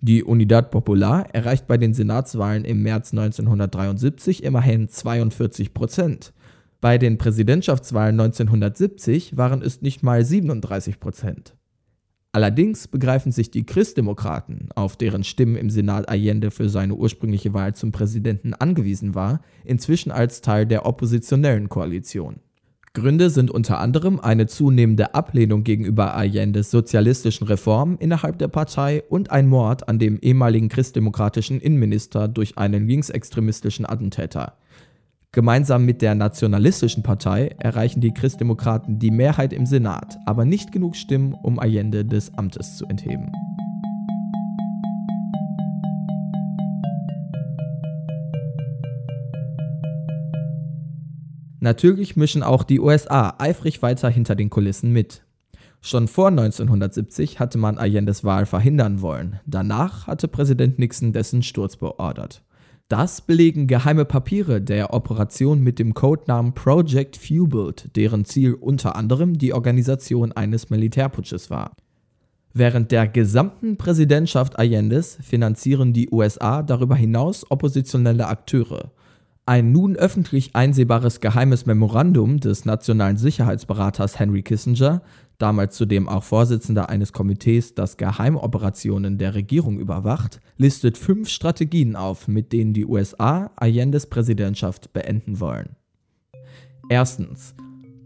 Die 0.00 0.22
Unidad 0.22 0.70
Popular 0.70 1.32
erreicht 1.32 1.66
bei 1.66 1.78
den 1.78 1.94
Senatswahlen 1.94 2.64
im 2.64 2.82
März 2.82 3.12
1973 3.12 4.42
immerhin 4.42 4.88
42 4.88 5.72
Prozent. 5.72 6.34
Bei 6.80 6.98
den 6.98 7.16
Präsidentschaftswahlen 7.16 8.20
1970 8.20 9.38
waren 9.38 9.62
es 9.62 9.80
nicht 9.80 10.02
mal 10.02 10.22
37 10.22 11.00
Prozent. 11.00 11.54
Allerdings 12.34 12.88
begreifen 12.88 13.30
sich 13.30 13.52
die 13.52 13.64
Christdemokraten, 13.64 14.70
auf 14.74 14.96
deren 14.96 15.22
Stimmen 15.22 15.54
im 15.54 15.70
Senat 15.70 16.08
Allende 16.08 16.50
für 16.50 16.68
seine 16.68 16.96
ursprüngliche 16.96 17.54
Wahl 17.54 17.76
zum 17.76 17.92
Präsidenten 17.92 18.54
angewiesen 18.54 19.14
war, 19.14 19.40
inzwischen 19.64 20.10
als 20.10 20.40
Teil 20.40 20.66
der 20.66 20.84
oppositionellen 20.84 21.68
Koalition. 21.68 22.40
Gründe 22.92 23.30
sind 23.30 23.52
unter 23.52 23.78
anderem 23.78 24.18
eine 24.18 24.48
zunehmende 24.48 25.14
Ablehnung 25.14 25.62
gegenüber 25.62 26.16
Allendes 26.16 26.72
sozialistischen 26.72 27.46
Reformen 27.46 27.98
innerhalb 27.98 28.36
der 28.40 28.48
Partei 28.48 29.04
und 29.08 29.30
ein 29.30 29.46
Mord 29.46 29.88
an 29.88 30.00
dem 30.00 30.18
ehemaligen 30.18 30.68
christdemokratischen 30.68 31.60
Innenminister 31.60 32.26
durch 32.26 32.58
einen 32.58 32.88
linksextremistischen 32.88 33.86
Attentäter. 33.86 34.54
Gemeinsam 35.34 35.84
mit 35.84 36.00
der 36.00 36.14
Nationalistischen 36.14 37.02
Partei 37.02 37.56
erreichen 37.58 38.00
die 38.00 38.14
Christdemokraten 38.14 39.00
die 39.00 39.10
Mehrheit 39.10 39.52
im 39.52 39.66
Senat, 39.66 40.16
aber 40.26 40.44
nicht 40.44 40.70
genug 40.70 40.94
Stimmen, 40.94 41.34
um 41.34 41.58
Allende 41.58 42.04
des 42.04 42.32
Amtes 42.34 42.76
zu 42.76 42.86
entheben. 42.86 43.32
Natürlich 51.58 52.14
mischen 52.14 52.44
auch 52.44 52.62
die 52.62 52.78
USA 52.78 53.34
eifrig 53.38 53.82
weiter 53.82 54.08
hinter 54.08 54.36
den 54.36 54.50
Kulissen 54.50 54.92
mit. 54.92 55.24
Schon 55.80 56.06
vor 56.06 56.28
1970 56.28 57.40
hatte 57.40 57.58
man 57.58 57.76
Allendes 57.76 58.22
Wahl 58.22 58.46
verhindern 58.46 59.00
wollen. 59.00 59.40
Danach 59.46 60.06
hatte 60.06 60.28
Präsident 60.28 60.78
Nixon 60.78 61.12
dessen 61.12 61.42
Sturz 61.42 61.74
beordert. 61.74 62.44
Das 62.96 63.22
belegen 63.22 63.66
geheime 63.66 64.04
Papiere 64.04 64.60
der 64.60 64.94
Operation 64.94 65.60
mit 65.60 65.80
dem 65.80 65.94
Codenamen 65.94 66.54
Project 66.54 67.16
Fubelt, 67.16 67.90
deren 67.96 68.24
Ziel 68.24 68.54
unter 68.54 68.94
anderem 68.94 69.36
die 69.36 69.52
Organisation 69.52 70.30
eines 70.30 70.70
Militärputsches 70.70 71.50
war. 71.50 71.74
Während 72.52 72.92
der 72.92 73.08
gesamten 73.08 73.76
Präsidentschaft 73.78 74.60
Allendes 74.60 75.18
finanzieren 75.20 75.92
die 75.92 76.08
USA 76.08 76.62
darüber 76.62 76.94
hinaus 76.94 77.44
oppositionelle 77.50 78.28
Akteure. 78.28 78.92
Ein 79.44 79.72
nun 79.72 79.96
öffentlich 79.96 80.54
einsehbares 80.54 81.18
geheimes 81.18 81.66
Memorandum 81.66 82.38
des 82.38 82.64
nationalen 82.64 83.16
Sicherheitsberaters 83.16 84.20
Henry 84.20 84.42
Kissinger 84.42 85.02
damals 85.38 85.76
zudem 85.76 86.08
auch 86.08 86.24
Vorsitzender 86.24 86.88
eines 86.88 87.12
Komitees, 87.12 87.74
das 87.74 87.96
Geheimoperationen 87.96 89.18
der 89.18 89.34
Regierung 89.34 89.78
überwacht, 89.78 90.40
listet 90.56 90.98
fünf 90.98 91.28
Strategien 91.28 91.96
auf, 91.96 92.28
mit 92.28 92.52
denen 92.52 92.72
die 92.72 92.86
USA 92.86 93.50
Allendes 93.56 94.06
Präsidentschaft 94.06 94.92
beenden 94.92 95.40
wollen. 95.40 95.76
Erstens. 96.88 97.54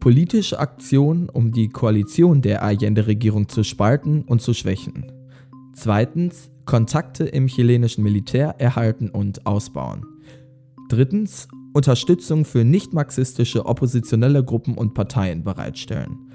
Politische 0.00 0.60
Aktionen, 0.60 1.28
um 1.28 1.50
die 1.50 1.68
Koalition 1.68 2.40
der 2.40 2.62
Allende-Regierung 2.62 3.48
zu 3.48 3.64
spalten 3.64 4.22
und 4.22 4.40
zu 4.40 4.54
schwächen. 4.54 5.12
Zweitens. 5.74 6.50
Kontakte 6.64 7.24
im 7.24 7.46
chilenischen 7.46 8.04
Militär 8.04 8.56
erhalten 8.58 9.08
und 9.08 9.46
ausbauen. 9.46 10.04
Drittens. 10.88 11.48
Unterstützung 11.72 12.44
für 12.44 12.64
nicht-marxistische 12.64 13.64
oppositionelle 13.64 14.44
Gruppen 14.44 14.76
und 14.76 14.94
Parteien 14.94 15.44
bereitstellen. 15.44 16.27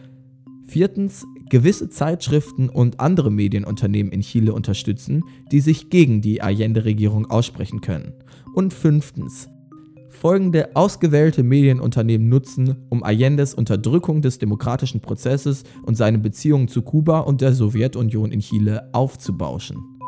Viertens, 0.66 1.26
gewisse 1.50 1.90
Zeitschriften 1.90 2.70
und 2.70 3.00
andere 3.00 3.32
Medienunternehmen 3.32 4.12
in 4.12 4.22
Chile 4.22 4.54
unterstützen, 4.54 5.24
die 5.52 5.60
sich 5.60 5.90
gegen 5.90 6.22
die 6.22 6.42
Allende-Regierung 6.42 7.30
aussprechen 7.30 7.82
können. 7.82 8.14
Und 8.54 8.74
fünftens, 8.74 9.50
folgende 10.10 10.76
ausgewählte 10.76 11.44
Medienunternehmen 11.44 12.30
nutzen, 12.30 12.78
um 12.90 13.04
Allendes 13.04 13.54
Unterdrückung 13.54 14.22
des 14.22 14.40
demokratischen 14.40 15.02
Prozesses 15.02 15.64
und 15.86 15.96
seine 15.96 16.20
Beziehungen 16.20 16.68
zu 16.68 16.82
Kuba 16.82 17.20
und 17.20 17.42
der 17.42 17.54
Sowjetunion 17.54 18.32
in 18.32 18.40
Chile 18.40 18.90
aufzubauschen. 18.94 20.00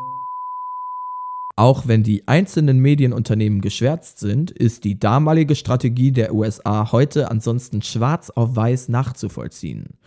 Auch 1.58 1.88
wenn 1.88 2.04
die 2.04 2.28
einzelnen 2.28 2.80
Medienunternehmen 2.80 3.62
geschwärzt 3.62 4.20
sind, 4.20 4.52
ist 4.52 4.84
die 4.84 5.00
damalige 5.00 5.56
Strategie 5.56 6.12
der 6.12 6.34
USA 6.34 6.92
heute 6.92 7.32
ansonsten 7.32 7.82
schwarz 7.82 8.30
auf 8.30 8.56
weiß 8.56 8.90
nachzuvollziehen. 8.90 9.98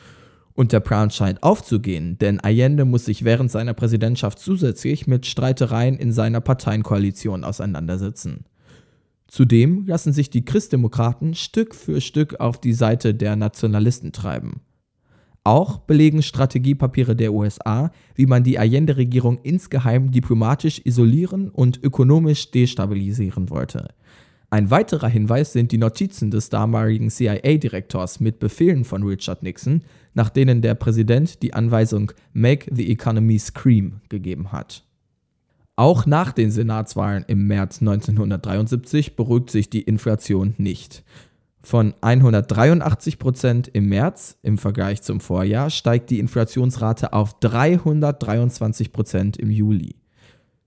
Und 0.58 0.72
der 0.72 0.80
Plan 0.80 1.08
scheint 1.12 1.44
aufzugehen, 1.44 2.18
denn 2.18 2.40
Allende 2.40 2.84
muss 2.84 3.04
sich 3.04 3.22
während 3.22 3.48
seiner 3.48 3.74
Präsidentschaft 3.74 4.40
zusätzlich 4.40 5.06
mit 5.06 5.24
Streitereien 5.24 5.96
in 5.96 6.10
seiner 6.10 6.40
Parteienkoalition 6.40 7.44
auseinandersetzen. 7.44 8.44
Zudem 9.28 9.86
lassen 9.86 10.12
sich 10.12 10.30
die 10.30 10.44
Christdemokraten 10.44 11.36
Stück 11.36 11.76
für 11.76 12.00
Stück 12.00 12.40
auf 12.40 12.60
die 12.60 12.72
Seite 12.72 13.14
der 13.14 13.36
Nationalisten 13.36 14.10
treiben. 14.10 14.62
Auch 15.44 15.78
belegen 15.78 16.22
Strategiepapiere 16.22 17.14
der 17.14 17.32
USA, 17.32 17.92
wie 18.16 18.26
man 18.26 18.42
die 18.42 18.58
Allende-Regierung 18.58 19.38
insgeheim 19.44 20.10
diplomatisch 20.10 20.80
isolieren 20.84 21.50
und 21.50 21.80
ökonomisch 21.84 22.50
destabilisieren 22.50 23.48
wollte. 23.50 23.90
Ein 24.50 24.72
weiterer 24.72 25.08
Hinweis 25.08 25.52
sind 25.52 25.70
die 25.70 25.78
Notizen 25.78 26.32
des 26.32 26.48
damaligen 26.48 27.10
CIA-Direktors 27.10 28.18
mit 28.18 28.40
Befehlen 28.40 28.84
von 28.84 29.04
Richard 29.04 29.44
Nixon, 29.44 29.82
nach 30.18 30.30
denen 30.30 30.62
der 30.62 30.74
Präsident 30.74 31.44
die 31.44 31.54
Anweisung 31.54 32.10
Make 32.32 32.74
the 32.74 32.90
Economy 32.90 33.38
Scream 33.38 34.00
gegeben 34.08 34.50
hat. 34.50 34.84
Auch 35.76 36.06
nach 36.06 36.32
den 36.32 36.50
Senatswahlen 36.50 37.24
im 37.28 37.46
März 37.46 37.80
1973 37.80 39.14
beruhigt 39.14 39.50
sich 39.50 39.70
die 39.70 39.82
Inflation 39.82 40.54
nicht. 40.58 41.04
Von 41.62 41.94
183 42.00 43.20
Prozent 43.20 43.68
im 43.68 43.88
März 43.88 44.38
im 44.42 44.58
Vergleich 44.58 45.02
zum 45.02 45.20
Vorjahr 45.20 45.70
steigt 45.70 46.10
die 46.10 46.18
Inflationsrate 46.18 47.12
auf 47.12 47.38
323 47.38 48.92
Prozent 48.92 49.36
im 49.36 49.52
Juli. 49.52 49.94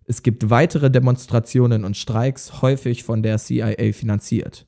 Es 0.06 0.24
gibt 0.24 0.50
weitere 0.50 0.90
Demonstrationen 0.90 1.84
und 1.84 1.98
Streiks, 1.98 2.62
häufig 2.62 3.04
von 3.04 3.22
der 3.22 3.38
CIA 3.38 3.92
finanziert. 3.92 4.66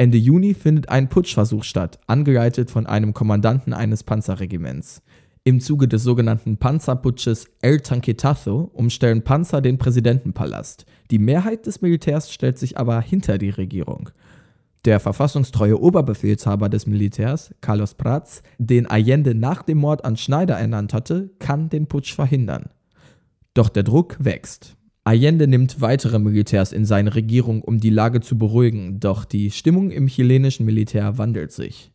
Ende 0.00 0.16
Juni 0.16 0.54
findet 0.54 0.90
ein 0.90 1.08
Putschversuch 1.08 1.64
statt, 1.64 1.98
angeleitet 2.06 2.70
von 2.70 2.86
einem 2.86 3.14
Kommandanten 3.14 3.72
eines 3.72 4.04
Panzerregiments. 4.04 5.02
Im 5.42 5.58
Zuge 5.58 5.88
des 5.88 6.04
sogenannten 6.04 6.56
Panzerputsches 6.56 7.48
El 7.62 7.80
Tanquetazo 7.80 8.70
umstellen 8.72 9.22
Panzer 9.22 9.60
den 9.60 9.76
Präsidentenpalast. 9.76 10.86
Die 11.10 11.18
Mehrheit 11.18 11.66
des 11.66 11.82
Militärs 11.82 12.32
stellt 12.32 12.58
sich 12.58 12.78
aber 12.78 13.00
hinter 13.00 13.38
die 13.38 13.50
Regierung. 13.50 14.10
Der 14.84 15.00
verfassungstreue 15.00 15.80
Oberbefehlshaber 15.80 16.68
des 16.68 16.86
Militärs, 16.86 17.52
Carlos 17.60 17.94
Prats, 17.94 18.44
den 18.58 18.86
Allende 18.86 19.34
nach 19.34 19.64
dem 19.64 19.78
Mord 19.78 20.04
an 20.04 20.16
Schneider 20.16 20.56
ernannt 20.56 20.94
hatte, 20.94 21.30
kann 21.40 21.70
den 21.70 21.88
Putsch 21.88 22.14
verhindern. 22.14 22.70
Doch 23.52 23.68
der 23.68 23.82
Druck 23.82 24.16
wächst. 24.20 24.77
Allende 25.08 25.48
nimmt 25.48 25.80
weitere 25.80 26.18
Militärs 26.18 26.70
in 26.70 26.84
seine 26.84 27.14
Regierung, 27.14 27.62
um 27.62 27.80
die 27.80 27.88
Lage 27.88 28.20
zu 28.20 28.36
beruhigen, 28.36 29.00
doch 29.00 29.24
die 29.24 29.50
Stimmung 29.50 29.90
im 29.90 30.06
chilenischen 30.06 30.66
Militär 30.66 31.16
wandelt 31.16 31.50
sich. 31.50 31.90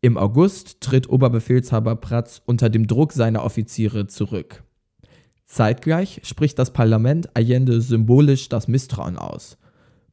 Im 0.00 0.16
August 0.16 0.80
tritt 0.80 1.10
Oberbefehlshaber 1.10 1.96
Prats 1.96 2.40
unter 2.46 2.70
dem 2.70 2.86
Druck 2.86 3.12
seiner 3.12 3.44
Offiziere 3.44 4.06
zurück. 4.06 4.62
Zeitgleich 5.44 6.22
spricht 6.24 6.58
das 6.58 6.72
Parlament 6.72 7.36
Allende 7.36 7.82
symbolisch 7.82 8.48
das 8.48 8.66
Misstrauen 8.66 9.18
aus. 9.18 9.58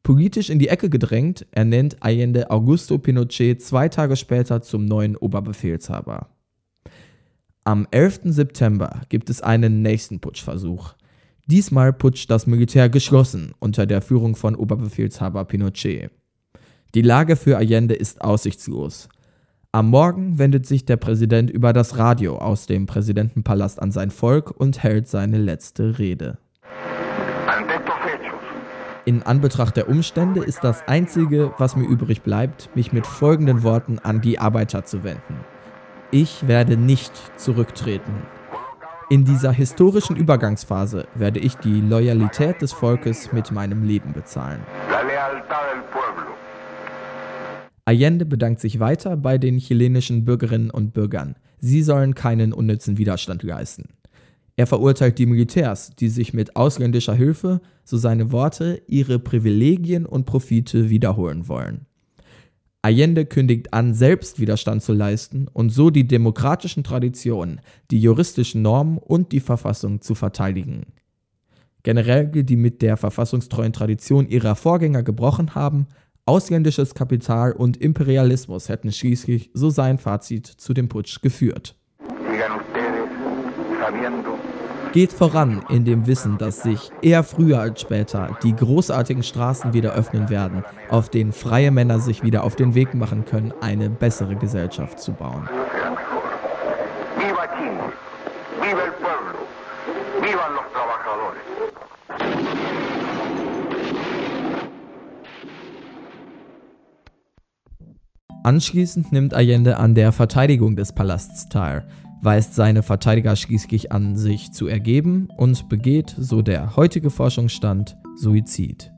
Politisch 0.02 0.50
in 0.50 0.58
die 0.58 0.68
Ecke 0.68 0.90
gedrängt, 0.90 1.46
ernennt 1.52 1.96
Allende 2.00 2.50
Augusto 2.50 2.98
Pinochet 2.98 3.62
zwei 3.62 3.88
Tage 3.88 4.16
später 4.16 4.60
zum 4.60 4.84
neuen 4.84 5.16
Oberbefehlshaber. 5.16 6.28
Am 7.64 7.88
11. 7.92 8.20
September 8.24 9.00
gibt 9.08 9.30
es 9.30 9.40
einen 9.40 9.80
nächsten 9.80 10.20
Putschversuch. 10.20 10.96
Diesmal 11.48 11.92
putscht 11.92 12.28
das 12.28 12.48
Militär 12.48 12.88
geschlossen 12.88 13.52
unter 13.60 13.86
der 13.86 14.02
Führung 14.02 14.34
von 14.34 14.56
Oberbefehlshaber 14.56 15.44
Pinochet. 15.44 16.10
Die 16.96 17.02
Lage 17.02 17.36
für 17.36 17.56
Allende 17.56 17.94
ist 17.94 18.20
aussichtslos. 18.20 19.08
Am 19.70 19.90
Morgen 19.90 20.38
wendet 20.40 20.66
sich 20.66 20.86
der 20.86 20.96
Präsident 20.96 21.48
über 21.48 21.72
das 21.72 21.98
Radio 21.98 22.38
aus 22.38 22.66
dem 22.66 22.86
Präsidentenpalast 22.86 23.80
an 23.80 23.92
sein 23.92 24.10
Volk 24.10 24.50
und 24.50 24.82
hält 24.82 25.06
seine 25.06 25.38
letzte 25.38 26.00
Rede. 26.00 26.38
In 29.04 29.22
Anbetracht 29.22 29.76
der 29.76 29.88
Umstände 29.88 30.42
ist 30.42 30.64
das 30.64 30.88
Einzige, 30.88 31.52
was 31.58 31.76
mir 31.76 31.86
übrig 31.86 32.22
bleibt, 32.22 32.74
mich 32.74 32.92
mit 32.92 33.06
folgenden 33.06 33.62
Worten 33.62 34.00
an 34.00 34.20
die 34.20 34.40
Arbeiter 34.40 34.84
zu 34.84 35.04
wenden. 35.04 35.44
Ich 36.10 36.48
werde 36.48 36.76
nicht 36.76 37.12
zurücktreten. 37.36 38.14
In 39.08 39.24
dieser 39.24 39.52
historischen 39.52 40.16
Übergangsphase 40.16 41.06
werde 41.14 41.38
ich 41.38 41.54
die 41.54 41.80
Loyalität 41.80 42.60
des 42.60 42.72
Volkes 42.72 43.32
mit 43.32 43.52
meinem 43.52 43.84
Leben 43.84 44.12
bezahlen. 44.12 44.60
Allende 47.84 48.26
bedankt 48.26 48.60
sich 48.60 48.80
weiter 48.80 49.16
bei 49.16 49.38
den 49.38 49.58
chilenischen 49.58 50.24
Bürgerinnen 50.24 50.70
und 50.70 50.92
Bürgern. 50.92 51.36
Sie 51.60 51.82
sollen 51.82 52.16
keinen 52.16 52.52
unnützen 52.52 52.98
Widerstand 52.98 53.44
leisten. 53.44 53.90
Er 54.56 54.66
verurteilt 54.66 55.18
die 55.18 55.26
Militärs, 55.26 55.94
die 55.94 56.08
sich 56.08 56.34
mit 56.34 56.56
ausländischer 56.56 57.14
Hilfe, 57.14 57.60
so 57.84 57.98
seine 57.98 58.32
Worte, 58.32 58.82
ihre 58.88 59.20
Privilegien 59.20 60.04
und 60.04 60.24
Profite 60.24 60.90
wiederholen 60.90 61.46
wollen. 61.46 61.86
Allende 62.86 63.26
kündigt 63.26 63.74
an, 63.74 63.94
selbst 63.94 64.38
Widerstand 64.38 64.80
zu 64.80 64.92
leisten 64.92 65.48
und 65.52 65.70
so 65.70 65.90
die 65.90 66.06
demokratischen 66.06 66.84
Traditionen, 66.84 67.60
die 67.90 67.98
juristischen 67.98 68.62
Normen 68.62 68.98
und 68.98 69.32
die 69.32 69.40
Verfassung 69.40 70.02
zu 70.02 70.14
verteidigen. 70.14 70.86
Generell 71.82 72.28
die 72.28 72.56
mit 72.56 72.82
der 72.82 72.96
verfassungstreuen 72.96 73.72
Tradition 73.72 74.28
ihrer 74.28 74.54
Vorgänger 74.54 75.02
gebrochen 75.02 75.56
haben, 75.56 75.88
Ausländisches 76.28 76.94
Kapital 76.94 77.52
und 77.52 77.76
Imperialismus 77.76 78.68
hätten 78.68 78.92
schließlich, 78.92 79.50
so 79.52 79.70
sein 79.70 79.98
Fazit, 79.98 80.46
zu 80.46 80.72
dem 80.72 80.88
Putsch 80.88 81.22
geführt. 81.22 81.74
Geht 84.96 85.12
voran 85.12 85.62
in 85.68 85.84
dem 85.84 86.06
Wissen, 86.06 86.38
dass 86.38 86.62
sich 86.62 86.90
eher 87.02 87.22
früher 87.22 87.60
als 87.60 87.82
später 87.82 88.38
die 88.42 88.56
großartigen 88.56 89.22
Straßen 89.22 89.74
wieder 89.74 89.92
öffnen 89.92 90.30
werden, 90.30 90.64
auf 90.88 91.10
denen 91.10 91.34
freie 91.34 91.70
Männer 91.70 91.98
sich 91.98 92.22
wieder 92.22 92.44
auf 92.44 92.56
den 92.56 92.74
Weg 92.74 92.94
machen 92.94 93.26
können, 93.26 93.52
eine 93.60 93.90
bessere 93.90 94.36
Gesellschaft 94.36 94.98
zu 94.98 95.12
bauen. 95.12 95.50
Anschließend 108.42 109.12
nimmt 109.12 109.34
Allende 109.34 109.76
an 109.76 109.94
der 109.94 110.12
Verteidigung 110.12 110.74
des 110.74 110.94
Palasts 110.94 111.50
teil, 111.50 111.86
weist 112.22 112.54
seine 112.54 112.82
Verteidiger 112.82 113.36
schließlich 113.36 113.92
an, 113.92 114.16
sich 114.16 114.52
zu 114.52 114.66
ergeben 114.66 115.28
und 115.36 115.68
begeht, 115.68 116.14
so 116.18 116.42
der 116.42 116.76
heutige 116.76 117.10
Forschungsstand, 117.10 117.96
Suizid. 118.16 118.92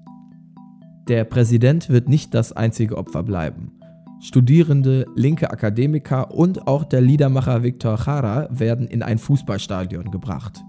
Der 1.09 1.25
Präsident 1.25 1.89
wird 1.89 2.09
nicht 2.09 2.35
das 2.35 2.53
einzige 2.53 2.97
Opfer 2.97 3.23
bleiben. 3.23 3.73
Studierende, 4.21 5.07
linke 5.15 5.51
Akademiker 5.51 6.35
und 6.35 6.67
auch 6.67 6.85
der 6.85 7.01
Liedermacher 7.01 7.63
Victor 7.63 7.99
Jara 8.05 8.49
werden 8.51 8.87
in 8.89 9.03
ein 9.03 9.19
Fußballstadion 9.19 10.11
gebracht. 10.11 10.61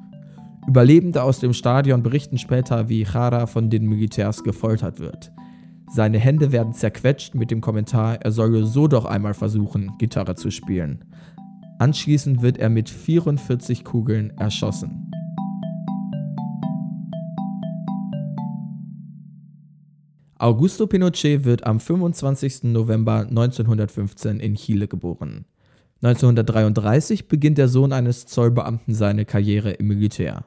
Überlebende 0.67 1.23
aus 1.23 1.39
dem 1.39 1.53
Stadion 1.53 2.03
berichten 2.03 2.37
später, 2.37 2.89
wie 2.89 3.03
Jara 3.03 3.47
von 3.47 3.69
den 3.69 3.87
Militärs 3.87 4.43
gefoltert 4.43 4.99
wird. 4.99 5.31
Seine 5.91 6.19
Hände 6.19 6.51
werden 6.51 6.73
zerquetscht 6.73 7.33
mit 7.33 7.49
dem 7.49 7.61
Kommentar, 7.61 8.21
er 8.21 8.31
solle 8.31 8.65
so 8.65 8.87
doch 8.87 9.05
einmal 9.05 9.33
versuchen, 9.33 9.93
Gitarre 9.97 10.35
zu 10.35 10.51
spielen. 10.51 11.03
Anschließend 11.79 12.41
wird 12.41 12.57
er 12.57 12.69
mit 12.69 12.89
44 12.89 13.85
Kugeln 13.85 14.31
erschossen. 14.37 15.09
Augusto 20.37 20.87
Pinochet 20.87 21.45
wird 21.45 21.65
am 21.65 21.79
25. 21.79 22.63
November 22.63 23.21
1915 23.21 24.41
in 24.41 24.55
Chile 24.55 24.89
geboren. 24.89 25.45
1933 26.01 27.29
beginnt 27.29 27.57
der 27.57 27.69
Sohn 27.69 27.93
eines 27.93 28.25
Zollbeamten 28.25 28.93
seine 28.93 29.23
Karriere 29.23 29.71
im 29.71 29.87
Militär. 29.87 30.45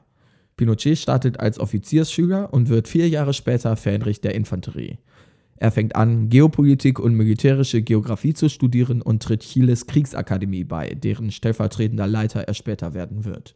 Pinochet 0.55 0.99
startet 0.99 1.39
als 1.39 1.59
Offiziersschüler 1.59 2.53
und 2.53 2.69
wird 2.69 2.87
vier 2.87 3.09
Jahre 3.09 3.33
später 3.33 3.75
Fähnrich 3.75 4.21
der 4.21 4.35
Infanterie. 4.35 4.99
Er 5.63 5.71
fängt 5.71 5.95
an, 5.95 6.27
Geopolitik 6.27 6.99
und 6.99 7.15
militärische 7.15 7.81
Geographie 7.81 8.33
zu 8.33 8.49
studieren 8.49 9.01
und 9.01 9.23
tritt 9.23 9.43
Chiles 9.43 9.87
Kriegsakademie 9.87 10.65
bei, 10.65 10.89
deren 10.89 11.31
stellvertretender 11.31 12.05
Leiter 12.05 12.41
er 12.41 12.53
später 12.53 12.93
werden 12.93 13.23
wird. 13.23 13.55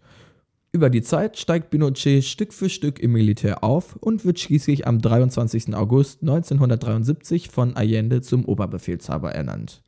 Über 0.72 0.90
die 0.90 1.02
Zeit 1.02 1.38
steigt 1.38 1.70
Pinochet 1.70 2.24
Stück 2.24 2.54
für 2.54 2.70
Stück 2.70 3.00
im 3.02 3.12
Militär 3.12 3.62
auf 3.62 3.98
und 3.98 4.24
wird 4.24 4.40
schließlich 4.40 4.88
am 4.88 5.02
23. 5.02 5.76
August 5.76 6.22
1973 6.22 7.50
von 7.50 7.76
Allende 7.76 8.22
zum 8.22 8.46
Oberbefehlshaber 8.46 9.34
ernannt. 9.34 9.84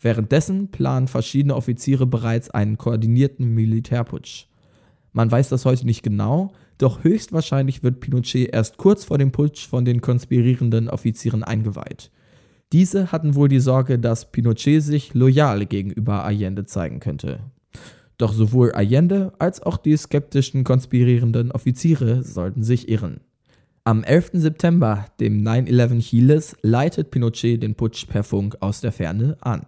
Währenddessen 0.00 0.70
planen 0.70 1.06
verschiedene 1.06 1.54
Offiziere 1.54 2.06
bereits 2.06 2.48
einen 2.48 2.78
koordinierten 2.78 3.54
Militärputsch. 3.54 4.46
Man 5.12 5.30
weiß 5.30 5.50
das 5.50 5.66
heute 5.66 5.84
nicht 5.84 6.02
genau, 6.02 6.54
doch 6.82 7.04
höchstwahrscheinlich 7.04 7.82
wird 7.82 8.00
Pinochet 8.00 8.52
erst 8.52 8.76
kurz 8.76 9.04
vor 9.04 9.18
dem 9.18 9.32
Putsch 9.32 9.66
von 9.66 9.84
den 9.84 10.00
konspirierenden 10.00 10.88
Offizieren 10.88 11.42
eingeweiht. 11.44 12.10
Diese 12.72 13.12
hatten 13.12 13.34
wohl 13.34 13.48
die 13.48 13.60
Sorge, 13.60 13.98
dass 13.98 14.32
Pinochet 14.32 14.82
sich 14.82 15.14
loyal 15.14 15.66
gegenüber 15.66 16.24
Allende 16.24 16.64
zeigen 16.64 17.00
könnte. 17.00 17.40
Doch 18.18 18.32
sowohl 18.32 18.72
Allende 18.72 19.32
als 19.38 19.62
auch 19.62 19.76
die 19.76 19.96
skeptischen 19.96 20.64
konspirierenden 20.64 21.52
Offiziere 21.52 22.22
sollten 22.22 22.62
sich 22.62 22.88
irren. 22.88 23.20
Am 23.84 24.04
11. 24.04 24.30
September, 24.34 25.06
dem 25.20 25.42
9-11 25.42 26.00
Chiles, 26.00 26.56
leitet 26.62 27.10
Pinochet 27.10 27.62
den 27.62 27.74
Putsch 27.74 28.06
per 28.06 28.22
Funk 28.22 28.56
aus 28.60 28.80
der 28.80 28.92
Ferne 28.92 29.36
an. 29.40 29.62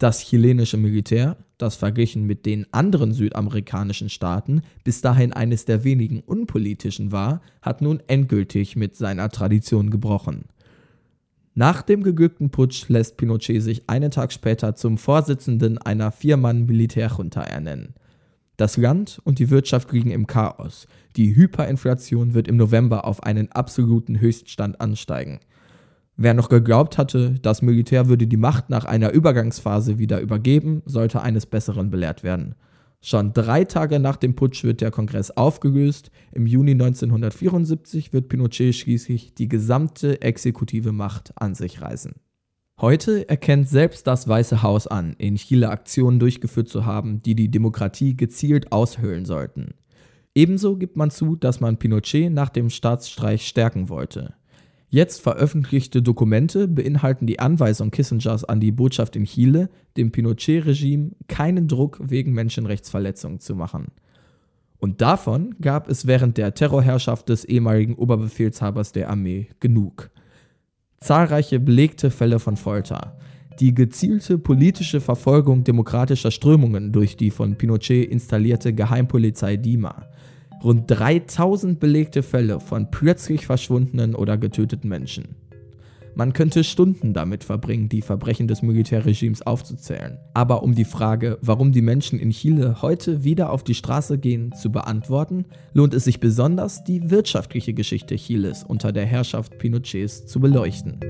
Das 0.00 0.20
chilenische 0.20 0.78
Militär, 0.78 1.36
das 1.58 1.76
verglichen 1.76 2.24
mit 2.24 2.46
den 2.46 2.66
anderen 2.72 3.12
südamerikanischen 3.12 4.08
Staaten 4.08 4.62
bis 4.82 5.02
dahin 5.02 5.34
eines 5.34 5.66
der 5.66 5.84
wenigen 5.84 6.20
unpolitischen 6.20 7.12
war, 7.12 7.42
hat 7.60 7.82
nun 7.82 8.02
endgültig 8.06 8.76
mit 8.76 8.96
seiner 8.96 9.28
Tradition 9.28 9.90
gebrochen. 9.90 10.46
Nach 11.54 11.82
dem 11.82 12.02
geglückten 12.02 12.48
Putsch 12.48 12.88
lässt 12.88 13.18
Pinochet 13.18 13.62
sich 13.62 13.90
einen 13.90 14.10
Tag 14.10 14.32
später 14.32 14.74
zum 14.74 14.96
Vorsitzenden 14.96 15.76
einer 15.76 16.12
Viermann-Militärjunta 16.12 17.42
ernennen. 17.42 17.92
Das 18.56 18.78
Land 18.78 19.20
und 19.24 19.38
die 19.38 19.50
Wirtschaft 19.50 19.92
liegen 19.92 20.12
im 20.12 20.26
Chaos. 20.26 20.86
Die 21.16 21.36
Hyperinflation 21.36 22.32
wird 22.32 22.48
im 22.48 22.56
November 22.56 23.04
auf 23.04 23.22
einen 23.22 23.52
absoluten 23.52 24.18
Höchststand 24.18 24.80
ansteigen. 24.80 25.40
Wer 26.22 26.34
noch 26.34 26.50
geglaubt 26.50 26.98
hatte, 26.98 27.36
das 27.40 27.62
Militär 27.62 28.08
würde 28.08 28.26
die 28.26 28.36
Macht 28.36 28.68
nach 28.68 28.84
einer 28.84 29.10
Übergangsphase 29.10 29.98
wieder 29.98 30.20
übergeben, 30.20 30.82
sollte 30.84 31.22
eines 31.22 31.46
Besseren 31.46 31.88
belehrt 31.88 32.22
werden. 32.22 32.56
Schon 33.00 33.32
drei 33.32 33.64
Tage 33.64 33.98
nach 33.98 34.18
dem 34.18 34.36
Putsch 34.36 34.62
wird 34.62 34.82
der 34.82 34.90
Kongress 34.90 35.30
aufgelöst. 35.30 36.10
Im 36.32 36.46
Juni 36.46 36.72
1974 36.72 38.12
wird 38.12 38.28
Pinochet 38.28 38.74
schließlich 38.74 39.32
die 39.32 39.48
gesamte 39.48 40.20
exekutive 40.20 40.92
Macht 40.92 41.32
an 41.36 41.54
sich 41.54 41.80
reißen. 41.80 42.12
Heute 42.82 43.26
erkennt 43.30 43.70
selbst 43.70 44.06
das 44.06 44.28
Weiße 44.28 44.62
Haus 44.62 44.86
an, 44.86 45.14
in 45.16 45.36
Chile 45.36 45.70
Aktionen 45.70 46.18
durchgeführt 46.18 46.68
zu 46.68 46.84
haben, 46.84 47.22
die 47.22 47.34
die 47.34 47.50
Demokratie 47.50 48.14
gezielt 48.14 48.72
aushöhlen 48.72 49.24
sollten. 49.24 49.72
Ebenso 50.34 50.76
gibt 50.76 50.98
man 50.98 51.10
zu, 51.10 51.34
dass 51.34 51.60
man 51.60 51.78
Pinochet 51.78 52.30
nach 52.30 52.50
dem 52.50 52.68
Staatsstreich 52.68 53.48
stärken 53.48 53.88
wollte. 53.88 54.34
Jetzt 54.92 55.22
veröffentlichte 55.22 56.02
Dokumente 56.02 56.66
beinhalten 56.66 57.24
die 57.24 57.38
Anweisung 57.38 57.92
Kissingers 57.92 58.42
an 58.44 58.58
die 58.58 58.72
Botschaft 58.72 59.14
in 59.14 59.24
Chile, 59.24 59.70
dem 59.96 60.10
Pinochet-Regime 60.10 61.12
keinen 61.28 61.68
Druck 61.68 62.00
wegen 62.02 62.32
Menschenrechtsverletzungen 62.32 63.38
zu 63.38 63.54
machen. 63.54 63.92
Und 64.78 65.00
davon 65.00 65.54
gab 65.60 65.88
es 65.88 66.08
während 66.08 66.38
der 66.38 66.54
Terrorherrschaft 66.54 67.28
des 67.28 67.44
ehemaligen 67.44 67.94
Oberbefehlshabers 67.94 68.90
der 68.90 69.10
Armee 69.10 69.46
genug. 69.60 70.10
Zahlreiche 70.98 71.60
belegte 71.60 72.10
Fälle 72.10 72.40
von 72.40 72.56
Folter, 72.56 73.16
die 73.60 73.74
gezielte 73.74 74.38
politische 74.38 75.00
Verfolgung 75.00 75.62
demokratischer 75.62 76.32
Strömungen 76.32 76.92
durch 76.92 77.16
die 77.16 77.30
von 77.30 77.56
Pinochet 77.56 78.10
installierte 78.10 78.74
Geheimpolizei 78.74 79.56
DIMA, 79.56 80.09
rund 80.62 80.90
3000 80.90 81.80
belegte 81.80 82.22
Fälle 82.22 82.60
von 82.60 82.90
plötzlich 82.90 83.46
verschwundenen 83.46 84.14
oder 84.14 84.38
getöteten 84.38 84.88
Menschen. 84.88 85.36
Man 86.14 86.32
könnte 86.32 86.64
Stunden 86.64 87.14
damit 87.14 87.44
verbringen, 87.44 87.88
die 87.88 88.02
Verbrechen 88.02 88.48
des 88.48 88.62
Militärregimes 88.62 89.42
aufzuzählen. 89.42 90.18
Aber 90.34 90.62
um 90.62 90.74
die 90.74 90.84
Frage, 90.84 91.38
warum 91.40 91.72
die 91.72 91.82
Menschen 91.82 92.18
in 92.18 92.30
Chile 92.30 92.82
heute 92.82 93.24
wieder 93.24 93.50
auf 93.50 93.62
die 93.62 93.74
Straße 93.74 94.18
gehen, 94.18 94.52
zu 94.52 94.70
beantworten, 94.72 95.46
lohnt 95.72 95.94
es 95.94 96.04
sich 96.04 96.20
besonders, 96.20 96.84
die 96.84 97.10
wirtschaftliche 97.10 97.74
Geschichte 97.74 98.16
Chiles 98.16 98.64
unter 98.64 98.92
der 98.92 99.06
Herrschaft 99.06 99.58
Pinochets 99.58 100.26
zu 100.26 100.40
beleuchten. 100.40 101.00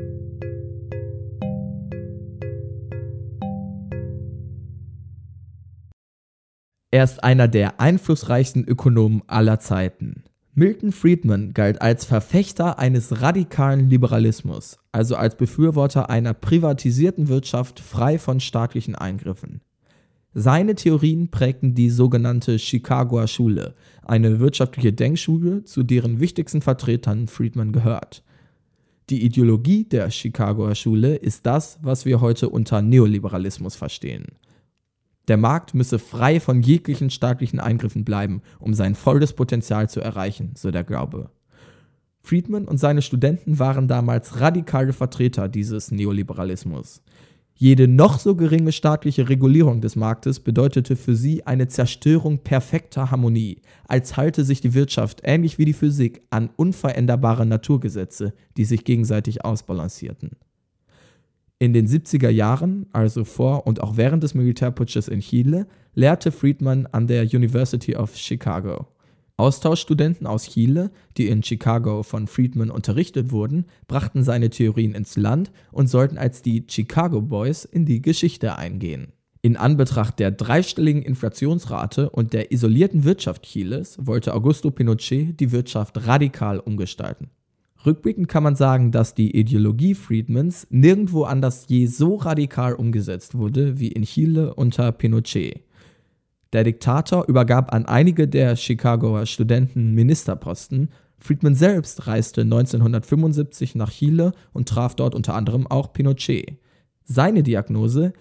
Er 6.93 7.05
ist 7.05 7.23
einer 7.23 7.47
der 7.47 7.81
einflussreichsten 7.81 8.65
Ökonomen 8.65 9.23
aller 9.29 9.61
Zeiten. 9.61 10.25
Milton 10.55 10.91
Friedman 10.91 11.55
galt 11.55 11.81
als 11.81 12.05
Verfechter 12.05 12.81
eines 12.81 13.23
radikalen 13.23 13.89
Liberalismus, 13.89 14.79
also 14.91 15.15
als 15.15 15.37
Befürworter 15.37 16.11
einer 16.11 16.35
privatisierten 16.35 17.29
Wirtschaft 17.29 17.79
frei 17.79 18.19
von 18.19 18.41
staatlichen 18.41 18.97
Eingriffen. 18.97 19.61
Seine 20.35 20.75
Theorien 20.75 21.31
prägten 21.31 21.77
die 21.77 21.91
sogenannte 21.91 22.59
Chicagoer 22.59 23.29
Schule, 23.29 23.75
eine 24.03 24.41
wirtschaftliche 24.41 24.93
Denkschule, 24.93 25.63
zu 25.63 25.85
deren 25.85 26.19
wichtigsten 26.19 26.61
Vertretern 26.61 27.29
Friedman 27.29 27.71
gehört. 27.73 28.25
Die 29.11 29.25
Ideologie 29.25 29.85
der 29.85 30.11
Chicagoer 30.11 30.75
Schule 30.75 31.15
ist 31.15 31.47
das, 31.47 31.79
was 31.83 32.05
wir 32.05 32.21
heute 32.21 32.49
unter 32.49 32.83
Neoliberalismus 32.83 33.77
verstehen. 33.77 34.27
Der 35.31 35.37
Markt 35.37 35.75
müsse 35.75 36.01
frei 36.01 36.41
von 36.41 36.61
jeglichen 36.61 37.09
staatlichen 37.09 37.61
Eingriffen 37.61 38.05
bleiben, 38.05 38.43
um 38.59 38.75
sein 38.75 38.97
volles 38.97 39.33
Potenzial 39.33 39.89
zu 39.89 40.01
erreichen, 40.01 40.55
so 40.57 40.73
der 40.73 40.83
Glaube. 40.83 41.31
Friedman 42.21 42.67
und 42.67 42.79
seine 42.79 43.01
Studenten 43.01 43.61
waren 43.61 43.87
damals 43.87 44.41
radikale 44.41 44.93
Vertreter 44.93 45.49
dieses 45.49 45.93
Neoliberalismus. 45.93 47.01
Jede 47.55 47.87
noch 47.87 48.19
so 48.19 48.35
geringe 48.35 48.73
staatliche 48.73 49.29
Regulierung 49.29 49.81
des 49.81 49.95
Marktes 49.95 50.41
bedeutete 50.41 50.97
für 50.97 51.15
sie 51.15 51.47
eine 51.47 51.69
Zerstörung 51.69 52.39
perfekter 52.39 53.13
Harmonie, 53.13 53.63
als 53.87 54.17
halte 54.17 54.45
sich 54.45 54.61
die 54.61 54.75
Wirtschaft 54.75 55.21
ähnlich 55.23 55.59
wie 55.59 55.65
die 55.65 55.75
Physik 55.75 56.23
an 56.31 56.51
unveränderbare 56.57 57.47
Naturgesetze, 57.47 58.35
die 58.57 58.65
sich 58.65 58.83
gegenseitig 58.83 59.45
ausbalancierten. 59.45 60.31
In 61.63 61.75
den 61.75 61.87
70er 61.87 62.31
Jahren, 62.31 62.87
also 62.91 63.23
vor 63.23 63.67
und 63.67 63.83
auch 63.83 63.99
während 63.99 64.23
des 64.23 64.33
Militärputsches 64.33 65.09
in 65.09 65.21
Chile, 65.21 65.67
lehrte 65.95 66.33
Friedman 66.33 66.87
an 66.87 67.07
der 67.07 67.25
University 67.25 67.95
of 67.95 68.17
Chicago. 68.17 68.87
Austauschstudenten 69.37 70.27
aus 70.27 70.49
Chile, 70.49 70.91
die 71.19 71.29
in 71.29 71.43
Chicago 71.43 72.03
von 72.03 72.29
Friedman 72.29 72.71
unterrichtet 72.71 73.31
wurden, 73.31 73.67
brachten 73.89 74.25
seine 74.25 74.49
Theorien 74.49 74.95
ins 74.95 75.19
Land 75.19 75.53
und 75.71 75.89
sollten 75.89 76.17
als 76.17 76.41
die 76.41 76.65
Chicago 76.67 77.21
Boys 77.21 77.67
in 77.67 77.85
die 77.85 78.01
Geschichte 78.01 78.57
eingehen. 78.57 79.13
In 79.43 79.59
Anbetracht 79.59 80.19
der 80.19 80.31
dreistelligen 80.31 81.03
Inflationsrate 81.03 82.09
und 82.09 82.33
der 82.33 82.53
isolierten 82.53 83.05
Wirtschaft 83.05 83.43
Chiles 83.43 83.99
wollte 84.01 84.33
Augusto 84.33 84.71
Pinochet 84.71 85.39
die 85.39 85.53
Wirtschaft 85.53 86.07
radikal 86.07 86.59
umgestalten. 86.59 87.29
Rückblickend 87.87 88.29
kann 88.29 88.43
man 88.43 88.57
sagen, 88.57 88.91
dass 88.91 89.15
die 89.15 89.35
Ideologie 89.35 89.95
Friedmans 89.95 90.67
nirgendwo 90.71 91.25
anders 91.25 91.65
je 91.69 91.87
so 91.87 92.17
radikal 92.17 92.75
umgesetzt 92.75 93.35
wurde 93.35 93.79
wie 93.79 93.89
in 93.89 94.03
Chile 94.03 94.55
unter 94.55 94.93
Pinochet. 94.93 95.63
Der 96.53 96.65
Diktator 96.65 97.27
übergab 97.27 97.73
an 97.73 97.87
einige 97.87 98.29
der 98.29 98.57
Chicagoer 98.57 99.25
Studenten 99.25 99.95
Ministerposten. 99.95 100.91
Friedman 101.19 101.55
selbst 101.55 102.07
reiste 102.07 102.43
1975 102.43 103.75
nach 103.77 103.91
Chile 103.91 104.33
und 104.53 104.69
traf 104.69 104.95
dort 104.95 105.15
unter 105.15 105.35
anderem 105.35 105.67
auch 105.67 105.93
Pinochet. 105.93 106.59
Seine 107.05 107.43
Diagnose: 107.43 108.13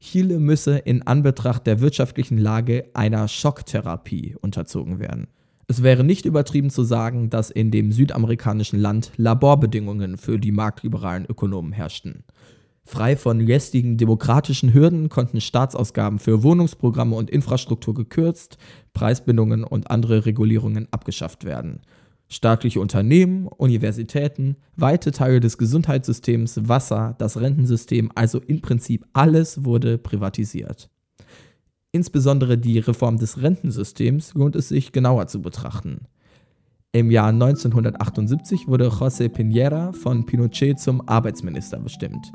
Chile 0.00 0.38
müsse 0.38 0.78
in 0.78 1.02
Anbetracht 1.02 1.66
der 1.66 1.80
wirtschaftlichen 1.80 2.38
Lage 2.38 2.84
einer 2.94 3.26
Schocktherapie 3.26 4.36
unterzogen 4.40 5.00
werden. 5.00 5.26
Es 5.72 5.82
wäre 5.82 6.04
nicht 6.04 6.26
übertrieben 6.26 6.68
zu 6.68 6.84
sagen, 6.84 7.30
dass 7.30 7.50
in 7.50 7.70
dem 7.70 7.92
südamerikanischen 7.92 8.78
Land 8.78 9.10
Laborbedingungen 9.16 10.18
für 10.18 10.38
die 10.38 10.52
marktliberalen 10.52 11.24
Ökonomen 11.24 11.72
herrschten. 11.72 12.24
Frei 12.84 13.16
von 13.16 13.40
lästigen 13.40 13.96
demokratischen 13.96 14.74
Hürden 14.74 15.08
konnten 15.08 15.40
Staatsausgaben 15.40 16.18
für 16.18 16.42
Wohnungsprogramme 16.42 17.16
und 17.16 17.30
Infrastruktur 17.30 17.94
gekürzt, 17.94 18.58
Preisbindungen 18.92 19.64
und 19.64 19.90
andere 19.90 20.26
Regulierungen 20.26 20.88
abgeschafft 20.90 21.44
werden. 21.44 21.80
Staatliche 22.28 22.78
Unternehmen, 22.78 23.46
Universitäten, 23.46 24.56
weite 24.76 25.10
Teile 25.10 25.40
des 25.40 25.56
Gesundheitssystems, 25.56 26.68
Wasser, 26.68 27.14
das 27.16 27.40
Rentensystem, 27.40 28.12
also 28.14 28.40
im 28.40 28.60
Prinzip 28.60 29.06
alles 29.14 29.64
wurde 29.64 29.96
privatisiert. 29.96 30.90
Insbesondere 31.92 32.56
die 32.56 32.78
Reform 32.78 33.18
des 33.18 33.42
Rentensystems 33.42 34.32
lohnt 34.32 34.56
es 34.56 34.68
sich 34.68 34.92
genauer 34.92 35.26
zu 35.26 35.42
betrachten. 35.42 36.06
Im 36.92 37.10
Jahr 37.10 37.28
1978 37.28 38.66
wurde 38.66 38.88
José 38.88 39.28
Piñera 39.28 39.94
von 39.94 40.24
Pinochet 40.24 40.78
zum 40.78 41.06
Arbeitsminister 41.06 41.78
bestimmt. 41.78 42.32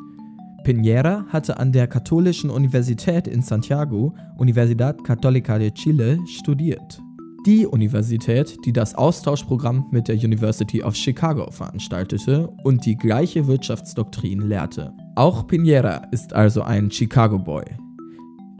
Piñera 0.63 1.25
hatte 1.29 1.57
an 1.57 1.71
der 1.71 1.87
Katholischen 1.87 2.49
Universität 2.49 3.27
in 3.27 3.41
Santiago, 3.41 4.13
Universidad 4.37 5.03
Católica 5.03 5.57
de 5.57 5.71
Chile, 5.71 6.19
studiert. 6.27 7.01
Die 7.47 7.65
Universität, 7.65 8.57
die 8.65 8.73
das 8.73 8.93
Austauschprogramm 8.93 9.87
mit 9.91 10.07
der 10.07 10.15
University 10.15 10.83
of 10.83 10.95
Chicago 10.95 11.49
veranstaltete 11.49 12.49
und 12.63 12.85
die 12.85 12.97
gleiche 12.97 13.47
Wirtschaftsdoktrin 13.47 14.41
lehrte. 14.41 14.93
Auch 15.15 15.47
Piñera 15.47 16.01
ist 16.11 16.33
also 16.33 16.63
ein 16.63 16.91
Chicago 16.91 17.39
Boy, 17.39 17.63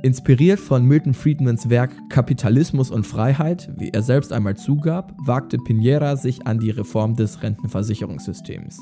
Inspiriert 0.04 0.60
von 0.60 0.86
Milton 0.86 1.16
Friedmans 1.16 1.72
Werk 1.72 1.92
Kapitalismus 2.10 2.92
und 2.92 3.08
Freiheit, 3.08 3.72
wie 3.78 3.90
er 3.90 4.04
selbst 4.04 4.32
einmal 4.32 4.56
zugab, 4.56 5.16
wagte 5.18 5.58
Piñera 5.58 6.16
sich 6.18 6.46
an 6.46 6.60
die 6.60 6.70
Reform 6.70 7.16
des 7.16 7.42
Rentenversicherungssystems. 7.42 8.78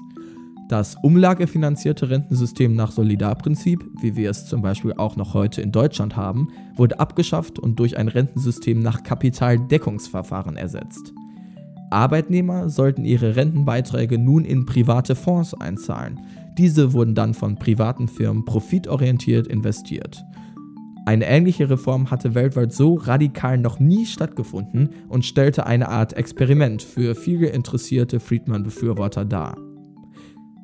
Das 0.68 0.98
umlagefinanzierte 1.04 2.10
Rentensystem 2.10 2.76
nach 2.76 2.92
Solidarprinzip, 2.92 3.86
wie 4.02 4.18
wir 4.18 4.30
es 4.30 4.46
zum 4.48 4.62
Beispiel 4.62 4.94
auch 4.94 5.16
noch 5.16 5.34
heute 5.34 5.62
in 5.62 5.72
Deutschland 5.72 6.18
haben, 6.18 6.50
wurde 6.76 7.00
abgeschafft 7.00 7.60
und 7.60 7.80
durch 7.80 7.96
ein 7.98 8.10
Rentensystem 8.10 8.82
nach 8.82 9.04
Kapitaldeckungsverfahren 9.04 10.58
ersetzt. 10.58 11.14
Arbeitnehmer 11.92 12.68
sollten 12.68 13.06
ihre 13.06 13.38
Rentenbeiträge 13.38 14.18
nun 14.18 14.44
in 14.44 14.66
private 14.66 15.16
Fonds 15.16 15.54
einzahlen. 15.54 16.20
Diese 16.58 16.92
wurden 16.92 17.16
dann 17.16 17.34
von 17.34 17.58
privaten 17.58 18.10
Firmen 18.10 18.44
profitorientiert 18.44 19.48
investiert. 19.48 20.26
Eine 21.08 21.28
ähnliche 21.28 21.70
Reform 21.70 22.10
hatte 22.10 22.34
weltweit 22.34 22.74
so 22.74 22.96
radikal 22.96 23.60
noch 23.60 23.80
nie 23.80 24.08
stattgefunden 24.08 24.90
und 25.08 25.24
stellte 25.24 25.68
eine 25.68 25.90
Art 25.90 26.14
Experiment 26.14 26.82
für 26.82 27.14
viele 27.14 27.48
interessierte 27.50 28.20
Friedman-Befürworter 28.20 29.24
dar. 29.24 29.56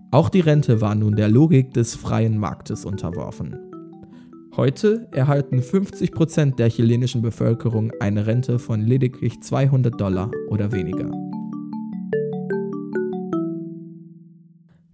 Auch 0.10 0.30
die 0.30 0.40
Rente 0.40 0.82
war 0.82 0.96
nun 0.96 1.16
der 1.16 1.30
Logik 1.30 1.76
des 1.76 1.96
freien 1.96 2.40
Marktes 2.40 2.86
unterworfen. 2.86 3.56
Heute 4.58 5.08
erhalten 5.12 5.60
50% 5.60 6.56
der 6.56 6.70
chilenischen 6.70 7.22
Bevölkerung 7.22 7.92
eine 8.00 8.26
Rente 8.26 8.58
von 8.58 8.82
lediglich 8.82 9.42
200 9.42 10.02
Dollar 10.02 10.32
oder 10.50 10.72
weniger. 10.72 11.10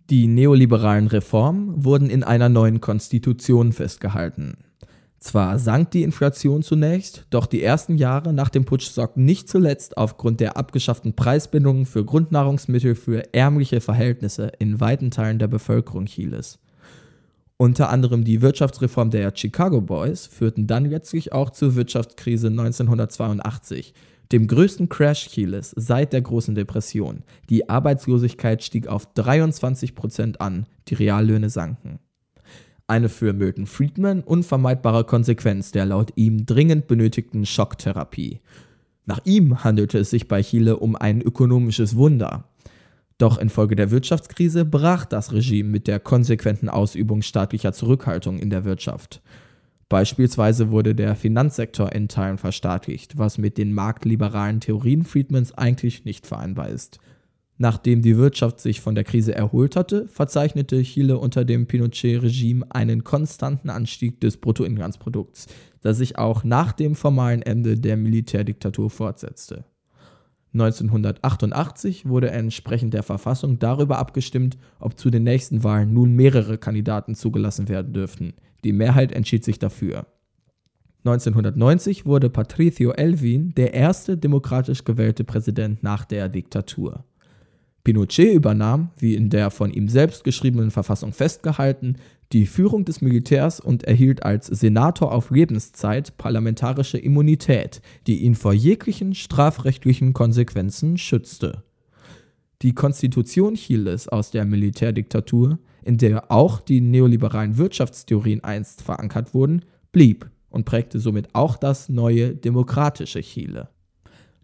Die 0.10 0.28
neoliberalen 0.28 1.08
Reformen 1.08 1.86
wurden 1.86 2.10
in 2.10 2.24
einer 2.24 2.50
neuen 2.50 2.82
Konstitution 2.82 3.72
festgehalten. 3.72 4.58
Zwar 5.20 5.58
sank 5.58 5.92
die 5.92 6.04
Inflation 6.04 6.62
zunächst, 6.62 7.26
doch 7.32 7.48
die 7.48 7.64
ersten 7.64 7.98
Jahre 7.98 8.34
nach 8.34 8.50
dem 8.50 8.66
Putsch 8.66 8.88
sorgten 8.90 9.26
nicht 9.26 9.50
zuletzt 9.50 9.98
aufgrund 9.98 10.40
der 10.40 10.58
abgeschafften 10.58 11.14
Preisbindungen 11.14 11.86
für 11.86 12.06
Grundnahrungsmittel 12.06 12.94
für 12.94 13.34
ärmliche 13.34 13.82
Verhältnisse 13.82 14.52
in 14.60 14.80
weiten 14.80 15.10
Teilen 15.10 15.40
der 15.40 15.48
Bevölkerung 15.48 16.06
Chiles. 16.06 16.60
Unter 17.60 17.90
anderem 17.90 18.24
die 18.24 18.44
Wirtschaftsreform 18.44 19.10
der 19.10 19.32
Chicago 19.36 19.82
Boys 19.82 20.28
führten 20.28 20.68
dann 20.68 20.86
letztlich 20.86 21.34
auch 21.34 21.50
zur 21.50 21.74
Wirtschaftskrise 21.74 22.50
1982, 22.50 23.96
dem 24.32 24.46
größten 24.46 24.90
Crash 24.90 25.30
Chiles 25.30 25.74
seit 25.76 26.14
der 26.14 26.22
großen 26.22 26.54
Depression. 26.54 27.24
Die 27.50 27.68
Arbeitslosigkeit 27.68 28.62
stieg 28.62 28.88
auf 28.88 29.12
23 29.14 29.96
Prozent 29.96 30.40
an, 30.40 30.68
die 30.88 30.94
Reallöhne 30.94 31.50
sanken. 31.50 31.98
Eine 32.89 33.10
für 33.10 33.34
Milton 33.34 33.65
Friedman 33.65 34.21
unvermeidbare 34.21 35.04
Konsequenz 35.04 35.73
der 35.73 35.86
laut 35.86 36.13
ihm 36.15 36.45
dringend 36.45 36.88
benötigten 36.88 37.45
Schocktherapie. 37.45 38.39
Nach 39.06 39.19
ihm 39.26 39.65
handelte 39.65 40.00
es 40.00 40.10
sich 40.10 40.30
bei 40.30 40.41
Chile 40.41 40.78
um 40.78 40.95
ein 40.95 41.21
ökonomisches 41.21 41.97
Wunder. 41.97 42.45
Doch 43.17 43.39
infolge 43.39 43.76
der 43.76 43.91
Wirtschaftskrise 43.91 44.63
brach 44.63 45.04
das 45.04 45.34
Regime 45.34 45.69
mit 45.69 45.88
der 45.88 46.00
konsequenten 46.00 46.69
Ausübung 46.69 47.23
staatlicher 47.23 47.73
Zurückhaltung 47.73 48.39
in 48.39 48.50
der 48.50 48.63
Wirtschaft. 48.63 49.21
Beispielsweise 49.89 50.71
wurde 50.71 50.95
der 50.95 51.15
Finanzsektor 51.15 51.91
in 51.91 52.08
Teilen 52.08 52.38
verstaatlicht, 52.38 53.17
was 53.17 53.38
mit 53.38 53.58
den 53.58 53.73
marktliberalen 53.73 54.62
Theorien 54.62 55.04
Friedmans 55.04 55.58
eigentlich 55.58 56.06
nicht 56.06 56.26
vereinbar 56.26 56.69
ist. 56.69 57.00
Nachdem 57.60 58.04
die 58.04 58.17
Wirtschaft 58.17 58.60
sich 58.60 58.82
von 58.82 58.93
der 58.93 59.04
Krise 59.04 59.34
erholt 59.34 59.76
hatte, 59.76 60.08
verzeichnete 60.08 60.82
Chile 60.84 61.17
unter 61.17 61.43
dem 61.43 61.65
Pinochet-Regime 61.65 62.65
einen 62.70 63.04
konstanten 63.04 63.72
Anstieg 63.72 64.22
des 64.22 64.38
Bruttoinlandsprodukts, 64.38 65.48
der 65.84 65.96
sich 65.96 66.20
auch 66.20 66.43
nach 66.43 66.72
dem 66.72 66.93
formalen 66.93 67.41
Ende 67.41 67.76
der 67.76 67.98
Militärdiktatur 67.98 68.91
fortsetzte. 68.91 69.65
1988 70.54 72.08
wurde 72.08 72.30
entsprechend 72.30 72.93
der 72.93 73.04
Verfassung 73.04 73.60
darüber 73.60 73.98
abgestimmt, 73.98 74.58
ob 74.80 74.98
zu 74.98 75.10
den 75.10 75.24
nächsten 75.24 75.63
Wahlen 75.63 75.93
nun 75.93 76.13
mehrere 76.13 76.58
Kandidaten 76.58 77.15
zugelassen 77.15 77.70
werden 77.70 77.93
dürften. 77.93 78.34
Die 78.63 78.72
Mehrheit 78.72 79.12
entschied 79.12 79.43
sich 79.43 79.60
dafür. 79.60 80.06
1990 81.06 82.06
wurde 82.06 82.30
Patricio 82.30 82.91
Elvin 82.91 83.54
der 83.56 83.74
erste 83.74 84.17
demokratisch 84.17 84.84
gewählte 84.84 85.24
Präsident 85.24 85.84
nach 85.84 86.06
der 86.06 86.28
Diktatur. 86.28 87.06
Pinochet 87.88 88.34
übernahm, 88.34 88.89
wie 88.97 89.15
in 89.15 89.30
der 89.30 89.50
von 89.50 89.71
ihm 89.71 89.88
selbst 89.88 90.26
geschriebenen 90.26 90.71
Verfassung 90.71 91.13
festgehalten, 91.13 91.95
die 92.34 92.45
Führung 92.45 92.84
des 92.84 93.00
Militärs 93.00 93.62
und 93.62 93.86
erhielt 93.86 94.23
als 94.23 94.47
Senator 94.47 95.13
auf 95.13 95.32
Lebenszeit 95.32 96.17
parlamentarische 96.17 96.97
Immunität, 96.97 97.82
die 98.06 98.23
ihn 98.23 98.36
vor 98.36 98.52
jeglichen 98.52 99.15
strafrechtlichen 99.15 100.12
Konsequenzen 100.12 100.97
schützte. 100.97 101.63
Die 102.62 102.73
Konstitution 102.73 103.56
Chiles 103.56 104.10
aus 104.10 104.32
der 104.32 104.43
Militärdiktatur, 104.43 105.58
in 105.86 105.95
der 105.95 106.30
auch 106.30 106.60
die 106.60 106.82
neoliberalen 106.82 107.58
Wirtschaftstheorien 107.58 108.43
einst 108.43 108.82
verankert 108.82 109.34
wurden, 109.34 109.62
blieb 109.93 110.30
und 110.50 110.65
prägte 110.65 111.00
somit 111.00 111.34
auch 111.34 111.56
das 111.56 111.88
neue 111.88 112.36
demokratische 112.36 113.21
Chile. 113.21 113.69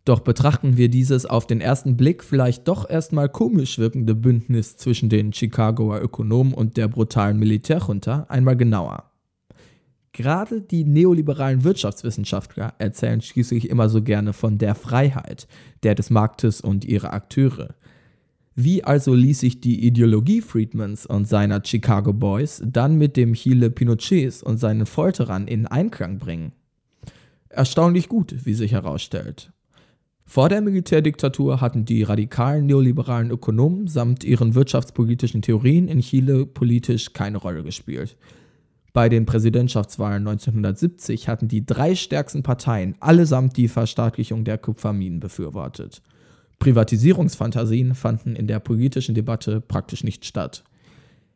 Doch 0.05 0.19
betrachten 0.19 0.75
wir 0.75 0.89
dieses 0.89 1.25
auf 1.25 1.47
den 1.47 1.61
ersten 1.61 1.95
Blick 1.95 2.23
vielleicht 2.23 2.67
doch 2.67 2.89
erstmal 2.89 3.29
komisch 3.29 3.79
wirkende 3.79 4.15
Bündnis 4.15 4.75
zwischen 4.75 5.07
den 5.07 5.31
Chicagoer 5.31 6.01
Ökonomen 6.01 6.53
und 6.53 6.75
der 6.75 6.89
brutalen 6.89 7.39
Militärjunta 7.39 8.25
einmal 8.27 8.57
genauer. 8.57 9.11
Gerade 10.11 10.61
die 10.61 10.83
neoliberalen 10.83 11.63
Wirtschaftswissenschaftler 11.63 12.75
erzählen 12.77 13.21
schließlich 13.21 13.69
immer 13.69 13.89
so 13.89 14.03
gerne 14.03 14.33
von 14.33 14.57
der 14.57 14.75
Freiheit, 14.75 15.47
der 15.83 15.95
des 15.95 16.09
Marktes 16.09 16.59
und 16.61 16.85
ihrer 16.85 17.13
Akteure. 17.13 17.73
Wie 18.55 18.83
also 18.83 19.15
ließ 19.15 19.39
sich 19.39 19.61
die 19.61 19.87
Ideologie 19.87 20.41
Friedmans 20.41 21.05
und 21.07 21.27
seiner 21.27 21.61
Chicago 21.65 22.13
Boys 22.13 22.61
dann 22.63 22.97
mit 22.97 23.17
dem 23.17 23.33
Chile 23.33 23.71
Pinochets 23.71 24.43
und 24.43 24.57
seinen 24.57 24.85
Folterern 24.85 25.47
in 25.47 25.65
Einklang 25.65 26.19
bringen? 26.19 26.51
Erstaunlich 27.49 28.09
gut, 28.09 28.45
wie 28.45 28.53
sich 28.53 28.73
herausstellt. 28.73 29.52
Vor 30.33 30.49
der 30.49 30.61
Militärdiktatur 30.61 31.61
hatten 31.61 31.85
die 31.85 32.01
radikalen 32.01 32.65
neoliberalen 32.65 33.29
Ökonomen 33.29 33.85
samt 33.85 34.23
ihren 34.23 34.55
wirtschaftspolitischen 34.55 35.43
Theorien 35.43 35.87
in 35.87 35.99
Chile 35.99 36.47
politisch 36.47 37.13
keine 37.13 37.37
Rolle 37.37 37.61
gespielt. 37.61 38.17
Bei 38.93 39.09
den 39.09 39.27
Präsidentschaftswahlen 39.27 40.27
1970 40.27 41.27
hatten 41.27 41.49
die 41.49 41.67
drei 41.67 41.93
stärksten 41.93 42.41
Parteien 42.41 42.95
allesamt 42.99 43.57
die 43.57 43.67
Verstaatlichung 43.67 44.43
der 44.43 44.57
Kupferminen 44.57 45.19
befürwortet. 45.19 46.01
Privatisierungsfantasien 46.57 47.93
fanden 47.93 48.35
in 48.35 48.47
der 48.47 48.59
politischen 48.59 49.13
Debatte 49.13 49.61
praktisch 49.61 50.03
nicht 50.03 50.25
statt. 50.25 50.63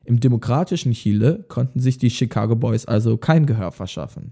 Im 0.05 0.19
demokratischen 0.19 0.93
Chile 0.93 1.45
konnten 1.49 1.81
sich 1.81 1.99
die 1.99 2.09
Chicago 2.09 2.55
Boys 2.55 2.87
also 2.87 3.17
kein 3.17 3.45
Gehör 3.45 3.71
verschaffen. 3.71 4.31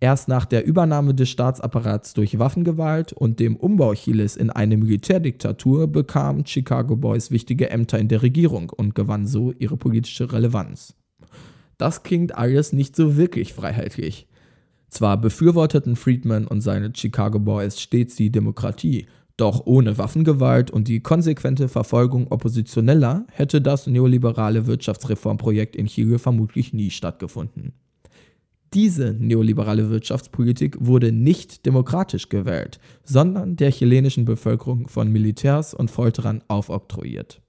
Erst 0.00 0.28
nach 0.28 0.44
der 0.44 0.66
Übernahme 0.66 1.14
des 1.14 1.30
Staatsapparats 1.30 2.14
durch 2.14 2.38
Waffengewalt 2.38 3.12
und 3.12 3.40
dem 3.40 3.56
Umbau 3.56 3.94
Chiles 3.94 4.36
in 4.36 4.50
eine 4.50 4.76
Militärdiktatur 4.76 5.86
bekamen 5.86 6.44
Chicago 6.46 6.96
Boys 6.96 7.30
wichtige 7.30 7.70
Ämter 7.70 7.98
in 7.98 8.08
der 8.08 8.22
Regierung 8.22 8.70
und 8.70 8.94
gewannen 8.94 9.26
so 9.26 9.52
ihre 9.52 9.76
politische 9.76 10.32
Relevanz. 10.32 10.94
Das 11.78 12.02
klingt 12.02 12.34
alles 12.34 12.72
nicht 12.72 12.96
so 12.96 13.16
wirklich 13.16 13.54
freiheitlich. 13.54 14.26
Zwar 14.88 15.20
befürworteten 15.20 15.96
Friedman 15.96 16.46
und 16.46 16.60
seine 16.60 16.92
Chicago 16.94 17.40
Boys 17.40 17.80
stets 17.80 18.14
die 18.14 18.30
Demokratie, 18.30 19.06
doch 19.36 19.66
ohne 19.66 19.98
Waffengewalt 19.98 20.70
und 20.70 20.86
die 20.86 21.00
konsequente 21.00 21.68
Verfolgung 21.68 22.28
Oppositioneller 22.30 23.26
hätte 23.32 23.60
das 23.60 23.88
neoliberale 23.88 24.66
Wirtschaftsreformprojekt 24.66 25.74
in 25.74 25.86
Chile 25.86 26.20
vermutlich 26.20 26.72
nie 26.72 26.90
stattgefunden. 26.90 27.72
Diese 28.74 29.14
neoliberale 29.16 29.88
Wirtschaftspolitik 29.88 30.76
wurde 30.80 31.12
nicht 31.12 31.64
demokratisch 31.64 32.28
gewählt, 32.28 32.80
sondern 33.04 33.54
der 33.54 33.70
chilenischen 33.70 34.24
Bevölkerung 34.24 34.88
von 34.88 35.12
Militärs 35.12 35.74
und 35.74 35.92
Folterern 35.92 36.42
aufoktroyiert. 36.48 37.40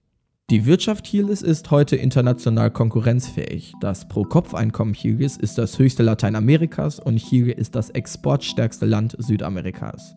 Die 0.51 0.67
Wirtschaft 0.67 1.05
Chiles 1.05 1.41
ist 1.41 1.71
heute 1.71 1.95
international 1.95 2.69
konkurrenzfähig. 2.69 3.73
Das 3.81 4.07
Pro-Kopf-Einkommen 4.07 4.93
Chiles 4.93 5.37
ist 5.37 5.57
das 5.57 5.79
höchste 5.79 6.03
Lateinamerikas 6.03 6.99
und 6.99 7.17
Chile 7.17 7.53
ist 7.53 7.73
das 7.73 7.89
exportstärkste 7.89 8.85
Land 8.85 9.15
Südamerikas. 9.17 10.15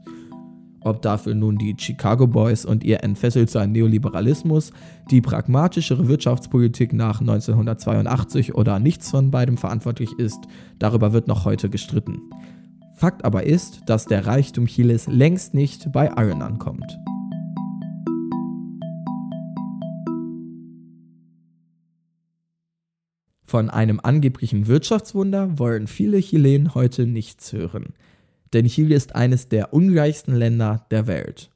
Ob 0.88 1.02
dafür 1.02 1.34
nun 1.34 1.58
die 1.58 1.76
Chicago 1.78 2.26
Boys 2.26 2.64
und 2.64 2.82
ihr 2.82 3.04
entfesselter 3.04 3.66
Neoliberalismus, 3.66 4.72
die 5.10 5.20
pragmatischere 5.20 6.08
Wirtschaftspolitik 6.08 6.94
nach 6.94 7.20
1982 7.20 8.54
oder 8.54 8.78
nichts 8.78 9.10
von 9.10 9.30
beidem 9.30 9.58
verantwortlich 9.58 10.18
ist, 10.18 10.38
darüber 10.78 11.12
wird 11.12 11.28
noch 11.28 11.44
heute 11.44 11.68
gestritten. 11.68 12.22
Fakt 12.94 13.26
aber 13.26 13.44
ist, 13.44 13.82
dass 13.84 14.06
der 14.06 14.26
Reichtum 14.26 14.64
Chiles 14.64 15.08
längst 15.08 15.52
nicht 15.52 15.92
bei 15.92 16.10
allen 16.10 16.40
ankommt. 16.40 16.98
Von 23.44 23.68
einem 23.68 24.00
angeblichen 24.02 24.66
Wirtschaftswunder 24.68 25.58
wollen 25.58 25.86
viele 25.86 26.20
Chilenen 26.20 26.74
heute 26.74 27.04
nichts 27.04 27.52
hören 27.52 27.92
denn 28.52 28.66
Chile 28.66 28.94
ist 28.94 29.14
eines 29.14 29.48
der 29.48 29.72
ungleichsten 29.72 30.34
Länder 30.34 30.86
der 30.90 31.06
Welt. 31.06 31.50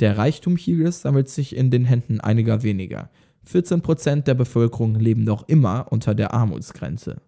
Der 0.00 0.16
Reichtum 0.16 0.56
Chiles 0.56 1.02
sammelt 1.02 1.28
sich 1.28 1.54
in 1.54 1.70
den 1.70 1.84
Händen 1.84 2.20
einiger 2.20 2.62
weniger. 2.62 3.10
14% 3.50 4.22
der 4.22 4.34
Bevölkerung 4.34 4.94
leben 4.94 5.24
noch 5.24 5.48
immer 5.48 5.86
unter 5.90 6.14
der 6.14 6.32
Armutsgrenze. 6.32 7.20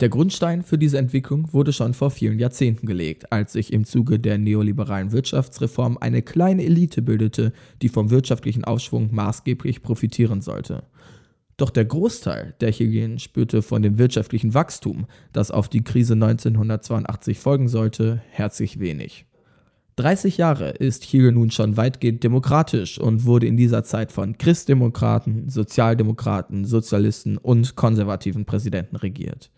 Der 0.00 0.10
Grundstein 0.10 0.62
für 0.62 0.76
diese 0.76 0.98
Entwicklung 0.98 1.54
wurde 1.54 1.72
schon 1.72 1.94
vor 1.94 2.10
vielen 2.10 2.38
Jahrzehnten 2.38 2.86
gelegt, 2.86 3.32
als 3.32 3.54
sich 3.54 3.72
im 3.72 3.84
Zuge 3.86 4.20
der 4.20 4.36
neoliberalen 4.36 5.10
Wirtschaftsreform 5.10 5.96
eine 5.98 6.20
kleine 6.20 6.64
Elite 6.64 7.00
bildete, 7.00 7.54
die 7.80 7.88
vom 7.88 8.10
wirtschaftlichen 8.10 8.64
Aufschwung 8.64 9.14
maßgeblich 9.14 9.82
profitieren 9.82 10.42
sollte. 10.42 10.82
Doch 11.56 11.70
der 11.70 11.86
Großteil 11.86 12.54
der 12.60 12.72
Chilenen 12.72 13.18
spürte 13.18 13.62
von 13.62 13.82
dem 13.82 13.98
wirtschaftlichen 13.98 14.52
Wachstum, 14.52 15.06
das 15.32 15.50
auf 15.50 15.68
die 15.68 15.82
Krise 15.82 16.12
1982 16.12 17.38
folgen 17.38 17.68
sollte, 17.68 18.20
herzlich 18.30 18.78
wenig. 18.78 19.24
30 19.96 20.36
Jahre 20.36 20.72
ist 20.72 21.04
Chile 21.04 21.32
nun 21.32 21.50
schon 21.50 21.78
weitgehend 21.78 22.22
demokratisch 22.22 22.98
und 22.98 23.24
wurde 23.24 23.46
in 23.46 23.56
dieser 23.56 23.82
Zeit 23.82 24.12
von 24.12 24.36
Christdemokraten, 24.36 25.48
Sozialdemokraten, 25.48 26.66
Sozialisten 26.66 27.38
und 27.38 27.76
konservativen 27.76 28.44
Präsidenten 28.44 28.96
regiert. 28.96 29.50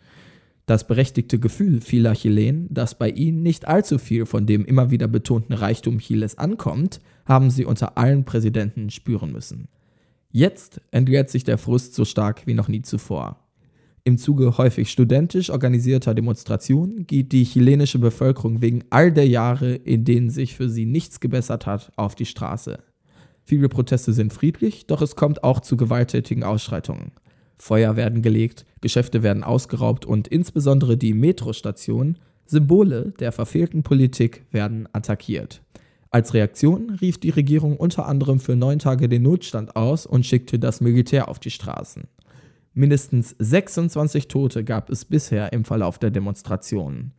Das 0.66 0.87
berechtigte 0.87 1.40
Gefühl 1.40 1.80
vieler 1.80 2.12
Chilenen, 2.12 2.68
dass 2.72 2.96
bei 2.96 3.11
ihnen 3.11 3.42
nicht 3.42 3.66
allzu 3.66 3.98
viel 3.98 4.26
von 4.26 4.46
dem 4.46 4.64
immer 4.64 4.92
wieder 4.92 5.08
betonten 5.08 5.54
Reichtum 5.54 5.98
Chiles 5.98 6.38
ankommt, 6.38 7.00
haben 7.24 7.50
sie 7.50 7.64
unter 7.64 7.98
allen 7.98 8.24
Präsidenten 8.24 8.90
spüren 8.90 9.32
müssen. 9.32 9.66
Jetzt 10.30 10.80
entleert 10.90 11.30
sich 11.30 11.44
der 11.44 11.56
Frust 11.56 11.94
so 11.94 12.04
stark 12.04 12.46
wie 12.46 12.54
noch 12.54 12.68
nie 12.68 12.82
zuvor. 12.82 13.44
Im 14.04 14.18
Zuge 14.18 14.58
häufig 14.58 14.90
studentisch 14.90 15.50
organisierter 15.50 16.14
Demonstrationen 16.14 17.06
geht 17.06 17.32
die 17.32 17.44
chilenische 17.44 17.98
Bevölkerung 17.98 18.60
wegen 18.62 18.84
all 18.90 19.12
der 19.12 19.26
Jahre, 19.26 19.74
in 19.74 20.04
denen 20.04 20.30
sich 20.30 20.54
für 20.56 20.68
sie 20.68 20.86
nichts 20.86 21.20
gebessert 21.20 21.66
hat, 21.66 21.92
auf 21.96 22.14
die 22.14 22.26
Straße. 22.26 22.78
Viele 23.42 23.68
Proteste 23.68 24.12
sind 24.12 24.32
friedlich, 24.32 24.86
doch 24.86 25.00
es 25.00 25.16
kommt 25.16 25.42
auch 25.44 25.60
zu 25.60 25.76
gewalttätigen 25.76 26.42
Ausschreitungen. 26.42 27.12
Feuer 27.56 27.96
werden 27.96 28.22
gelegt, 28.22 28.66
Geschäfte 28.80 29.22
werden 29.22 29.44
ausgeraubt 29.44 30.04
und 30.04 30.28
insbesondere 30.28 30.96
die 30.96 31.14
Metrostationen, 31.14 32.18
Symbole 32.46 33.12
der 33.18 33.32
verfehlten 33.32 33.82
Politik, 33.82 34.44
werden 34.50 34.88
attackiert. 34.92 35.62
Als 36.10 36.32
Reaktion 36.32 36.90
rief 37.00 37.18
die 37.18 37.30
Regierung 37.30 37.76
unter 37.76 38.06
anderem 38.06 38.40
für 38.40 38.56
neun 38.56 38.78
Tage 38.78 39.08
den 39.08 39.22
Notstand 39.22 39.76
aus 39.76 40.06
und 40.06 40.24
schickte 40.24 40.58
das 40.58 40.80
Militär 40.80 41.28
auf 41.28 41.38
die 41.38 41.50
Straßen. 41.50 42.04
Mindestens 42.72 43.34
26 43.38 44.28
Tote 44.28 44.64
gab 44.64 44.88
es 44.88 45.04
bisher 45.04 45.52
im 45.52 45.64
Verlauf 45.64 45.98
der 45.98 46.10
Demonstrationen. 46.10 47.12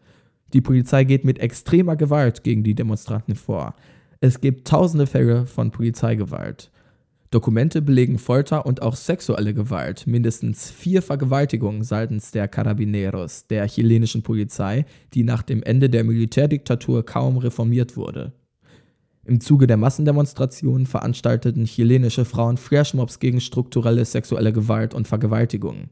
Die 0.54 0.62
Polizei 0.62 1.04
geht 1.04 1.26
mit 1.26 1.38
extremer 1.38 1.96
Gewalt 1.96 2.44
gegen 2.44 2.64
die 2.64 2.74
Demonstranten 2.74 3.36
vor. 3.36 3.76
Es 4.22 4.42
gibt 4.42 4.68
tausende 4.68 5.06
Fälle 5.06 5.46
von 5.46 5.70
Polizeigewalt. 5.70 6.72
Dokumente 7.30 7.84
belegen 7.84 8.18
Folter 8.18 8.66
und 8.66 8.82
auch 8.82 8.96
sexuelle 8.96 9.54
Gewalt, 9.54 10.08
mindestens 10.08 10.72
vier 10.72 11.04
Vergewaltigungen 11.04 11.84
seitens 11.84 12.32
der 12.32 12.48
Carabineros, 12.48 13.46
der 13.46 13.68
chilenischen 13.68 14.24
Polizei, 14.24 14.86
die 15.14 15.24
nach 15.24 15.44
dem 15.44 15.62
Ende 15.62 15.92
der 15.92 16.04
Militärdiktatur 16.04 17.06
kaum 17.06 17.38
reformiert 17.38 17.96
wurde. 17.96 18.34
Im 19.30 19.40
Zuge 19.40 19.68
der 19.68 19.78
Massendemonstrationen 19.78 20.88
veranstalteten 20.88 21.66
chilenische 21.66 22.26
Frauen 22.26 22.58
Flashmobs 22.58 23.20
gegen 23.20 23.40
strukturelle 23.42 24.04
sexuelle 24.04 24.52
Gewalt 24.52 24.96
und 24.96 25.08
Vergewaltigungen. 25.08 25.92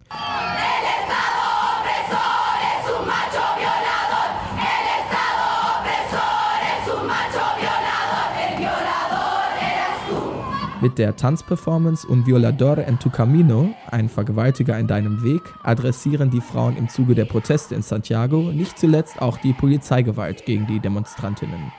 Mit 10.82 10.98
der 10.98 11.16
Tanzperformance 11.16 12.10
Un 12.10 12.26
Violador 12.26 12.80
en 12.80 12.98
tu 12.98 13.12
Camino, 13.12 13.70
ein 13.92 14.10
Vergewaltiger 14.10 14.80
in 14.80 14.88
deinem 14.88 15.22
Weg, 15.22 15.44
adressieren 15.62 16.32
die 16.32 16.42
Frauen 16.42 16.76
im 16.76 16.90
Zuge 16.90 17.14
der 17.14 17.26
Proteste 17.26 17.76
in 17.76 17.84
Santiago 17.84 18.52
nicht 18.52 18.80
zuletzt 18.80 19.22
auch 19.22 19.38
die 19.38 19.54
Polizeigewalt 19.54 20.44
gegen 20.46 20.66
die 20.66 20.80
Demonstrantinnen. 20.80 21.72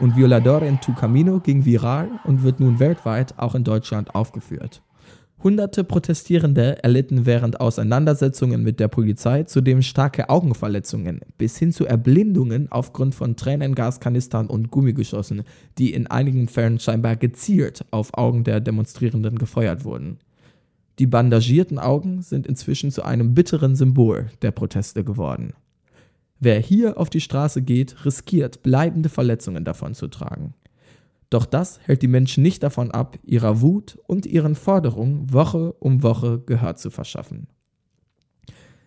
Un 0.00 0.16
Violador 0.16 0.62
en 0.62 0.80
tu 0.80 0.94
Camino 0.94 1.40
ging 1.40 1.66
viral 1.66 2.08
und 2.24 2.42
wird 2.42 2.58
nun 2.58 2.78
weltweit 2.78 3.38
auch 3.38 3.54
in 3.54 3.64
Deutschland 3.64 4.14
aufgeführt. 4.14 4.80
Hunderte 5.42 5.84
Protestierende 5.84 6.82
erlitten 6.82 7.26
während 7.26 7.60
Auseinandersetzungen 7.60 8.62
mit 8.62 8.80
der 8.80 8.88
Polizei 8.88 9.42
zudem 9.42 9.82
starke 9.82 10.30
Augenverletzungen 10.30 11.20
bis 11.36 11.58
hin 11.58 11.70
zu 11.70 11.84
Erblindungen 11.84 12.72
aufgrund 12.72 13.14
von 13.14 13.36
Tränengaskanistern 13.36 14.46
und 14.46 14.70
Gummigeschossen, 14.70 15.42
die 15.76 15.92
in 15.92 16.06
einigen 16.06 16.48
Fällen 16.48 16.78
scheinbar 16.78 17.16
gezielt 17.16 17.84
auf 17.90 18.16
Augen 18.16 18.42
der 18.44 18.60
Demonstrierenden 18.60 19.38
gefeuert 19.38 19.84
wurden. 19.84 20.16
Die 20.98 21.06
bandagierten 21.06 21.78
Augen 21.78 22.22
sind 22.22 22.46
inzwischen 22.46 22.90
zu 22.90 23.02
einem 23.02 23.34
bitteren 23.34 23.76
Symbol 23.76 24.30
der 24.40 24.50
Proteste 24.50 25.04
geworden. 25.04 25.52
Wer 26.40 26.58
hier 26.58 26.98
auf 26.98 27.10
die 27.10 27.20
Straße 27.20 27.60
geht, 27.60 28.06
riskiert 28.06 28.62
bleibende 28.62 29.10
Verletzungen 29.10 29.64
davon 29.64 29.94
zu 29.94 30.08
tragen. 30.08 30.54
Doch 31.28 31.44
das 31.44 31.78
hält 31.84 32.00
die 32.00 32.08
Menschen 32.08 32.42
nicht 32.42 32.62
davon 32.62 32.90
ab, 32.90 33.18
ihrer 33.22 33.60
Wut 33.60 33.98
und 34.06 34.24
ihren 34.24 34.54
Forderungen 34.56 35.32
Woche 35.32 35.72
um 35.74 36.02
Woche 36.02 36.42
Gehör 36.44 36.76
zu 36.76 36.90
verschaffen. 36.90 37.46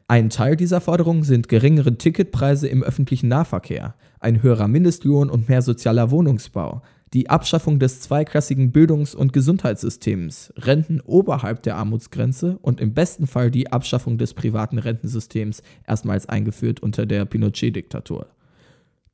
Ein 0.07 0.29
Teil 0.29 0.57
dieser 0.57 0.81
Forderungen 0.81 1.23
sind 1.23 1.47
geringere 1.47 1.97
Ticketpreise 1.97 2.67
im 2.67 2.83
öffentlichen 2.83 3.29
Nahverkehr, 3.29 3.95
ein 4.19 4.43
höherer 4.43 4.67
Mindestlohn 4.67 5.29
und 5.29 5.47
mehr 5.47 5.61
sozialer 5.61 6.11
Wohnungsbau, 6.11 6.81
die 7.13 7.29
Abschaffung 7.29 7.77
des 7.77 8.01
zweiklassigen 8.01 8.71
Bildungs- 8.71 9.13
und 9.13 9.33
Gesundheitssystems, 9.33 10.51
Renten 10.57 10.99
oberhalb 11.01 11.61
der 11.61 11.77
Armutsgrenze 11.77 12.57
und 12.61 12.81
im 12.81 12.93
besten 12.95 13.27
Fall 13.27 13.51
die 13.51 13.71
Abschaffung 13.71 14.17
des 14.17 14.33
privaten 14.33 14.79
Rentensystems, 14.79 15.61
erstmals 15.87 16.27
eingeführt 16.27 16.81
unter 16.81 17.05
der 17.05 17.25
Pinochet-Diktatur. 17.25 18.27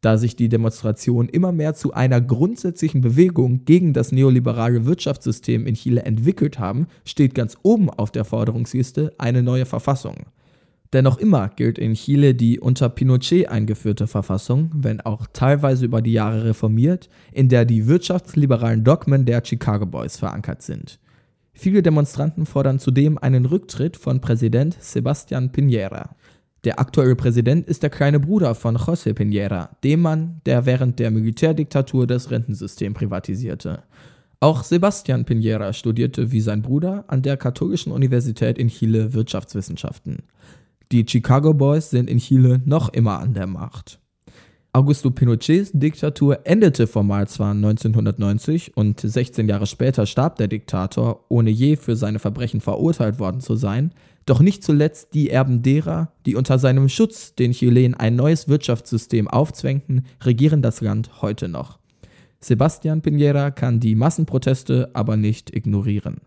Da 0.01 0.17
sich 0.17 0.37
die 0.37 0.47
Demonstrationen 0.47 1.27
immer 1.27 1.51
mehr 1.51 1.73
zu 1.73 1.93
einer 1.93 2.21
grundsätzlichen 2.21 3.01
Bewegung 3.01 3.65
gegen 3.65 3.91
das 3.91 4.13
neoliberale 4.13 4.85
Wirtschaftssystem 4.85 5.67
in 5.67 5.75
Chile 5.75 6.03
entwickelt 6.03 6.57
haben, 6.57 6.87
steht 7.03 7.35
ganz 7.35 7.57
oben 7.63 7.89
auf 7.89 8.11
der 8.11 8.23
Forderungsliste 8.23 9.13
eine 9.17 9.43
neue 9.43 9.65
Verfassung. 9.65 10.27
Denn 10.91 11.03
noch 11.03 11.19
immer 11.19 11.49
gilt 11.49 11.77
in 11.77 11.93
Chile 11.93 12.33
die 12.33 12.59
unter 12.59 12.89
Pinochet 12.89 13.47
eingeführte 13.47 14.07
Verfassung, 14.07 14.71
wenn 14.73 15.01
auch 15.01 15.27
teilweise 15.31 15.85
über 15.85 16.01
die 16.01 16.13
Jahre 16.13 16.45
reformiert, 16.45 17.09
in 17.31 17.47
der 17.47 17.65
die 17.65 17.85
wirtschaftsliberalen 17.87 18.83
Dogmen 18.83 19.25
der 19.25 19.43
Chicago 19.45 19.85
Boys 19.85 20.17
verankert 20.17 20.63
sind. 20.63 20.99
Viele 21.53 21.83
Demonstranten 21.83 22.45
fordern 22.45 22.79
zudem 22.79 23.17
einen 23.17 23.45
Rücktritt 23.45 23.97
von 23.97 24.21
Präsident 24.21 24.77
Sebastián 24.81 25.51
Piñera. 25.51 26.11
Der 26.63 26.79
aktuelle 26.79 27.15
Präsident 27.15 27.67
ist 27.67 27.83
der 27.83 27.89
kleine 27.89 28.19
Bruder 28.19 28.55
von 28.55 28.77
José 28.77 29.13
Piñera, 29.13 29.69
dem 29.83 30.01
Mann, 30.01 30.41
der 30.45 30.65
während 30.65 30.97
der 30.99 31.11
Militärdiktatur 31.11 32.07
das 32.07 32.31
Rentensystem 32.31 32.93
privatisierte. 32.93 33.83
Auch 34.41 34.63
Sebastián 34.63 35.25
Piñera 35.25 35.73
studierte 35.73 36.31
wie 36.31 36.41
sein 36.41 36.61
Bruder 36.61 37.03
an 37.07 37.21
der 37.21 37.35
Katholischen 37.37 37.91
Universität 37.91 38.57
in 38.57 38.69
Chile 38.69 39.13
Wirtschaftswissenschaften. 39.13 40.23
Die 40.91 41.05
Chicago 41.07 41.53
Boys 41.53 41.91
sind 41.91 42.09
in 42.09 42.17
Chile 42.17 42.61
noch 42.65 42.89
immer 42.89 43.19
an 43.19 43.35
der 43.35 43.45
Macht. 43.45 43.99
Augusto 44.73 45.11
Pinochets 45.11 45.69
Diktatur 45.71 46.39
endete 46.45 46.87
formal 46.87 47.27
zwar 47.27 47.51
1990 47.51 48.75
und 48.75 48.99
16 48.99 49.47
Jahre 49.47 49.67
später 49.67 50.07
starb 50.07 50.37
der 50.37 50.47
Diktator, 50.47 51.25
ohne 51.29 51.51
je 51.51 51.75
für 51.75 51.95
seine 51.95 52.17
Verbrechen 52.17 52.59
verurteilt 52.59 53.19
worden 53.19 53.39
zu 53.39 53.55
sein, 53.55 53.93
doch 54.25 54.39
nicht 54.39 54.63
zuletzt 54.63 55.13
die 55.13 55.29
Erben 55.29 55.61
derer, 55.61 56.11
die 56.25 56.35
unter 56.35 56.57
seinem 56.57 56.89
Schutz 56.89 57.35
den 57.35 57.51
Chilenen 57.51 57.93
ein 57.93 58.15
neues 58.15 58.47
Wirtschaftssystem 58.47 59.27
aufzwängten, 59.27 60.07
regieren 60.23 60.63
das 60.63 60.81
Land 60.81 61.21
heute 61.21 61.49
noch. 61.49 61.77
Sebastián 62.41 63.01
Piñera 63.03 63.51
kann 63.51 63.79
die 63.79 63.93
Massenproteste 63.93 64.89
aber 64.93 65.17
nicht 65.17 65.55
ignorieren. 65.55 66.21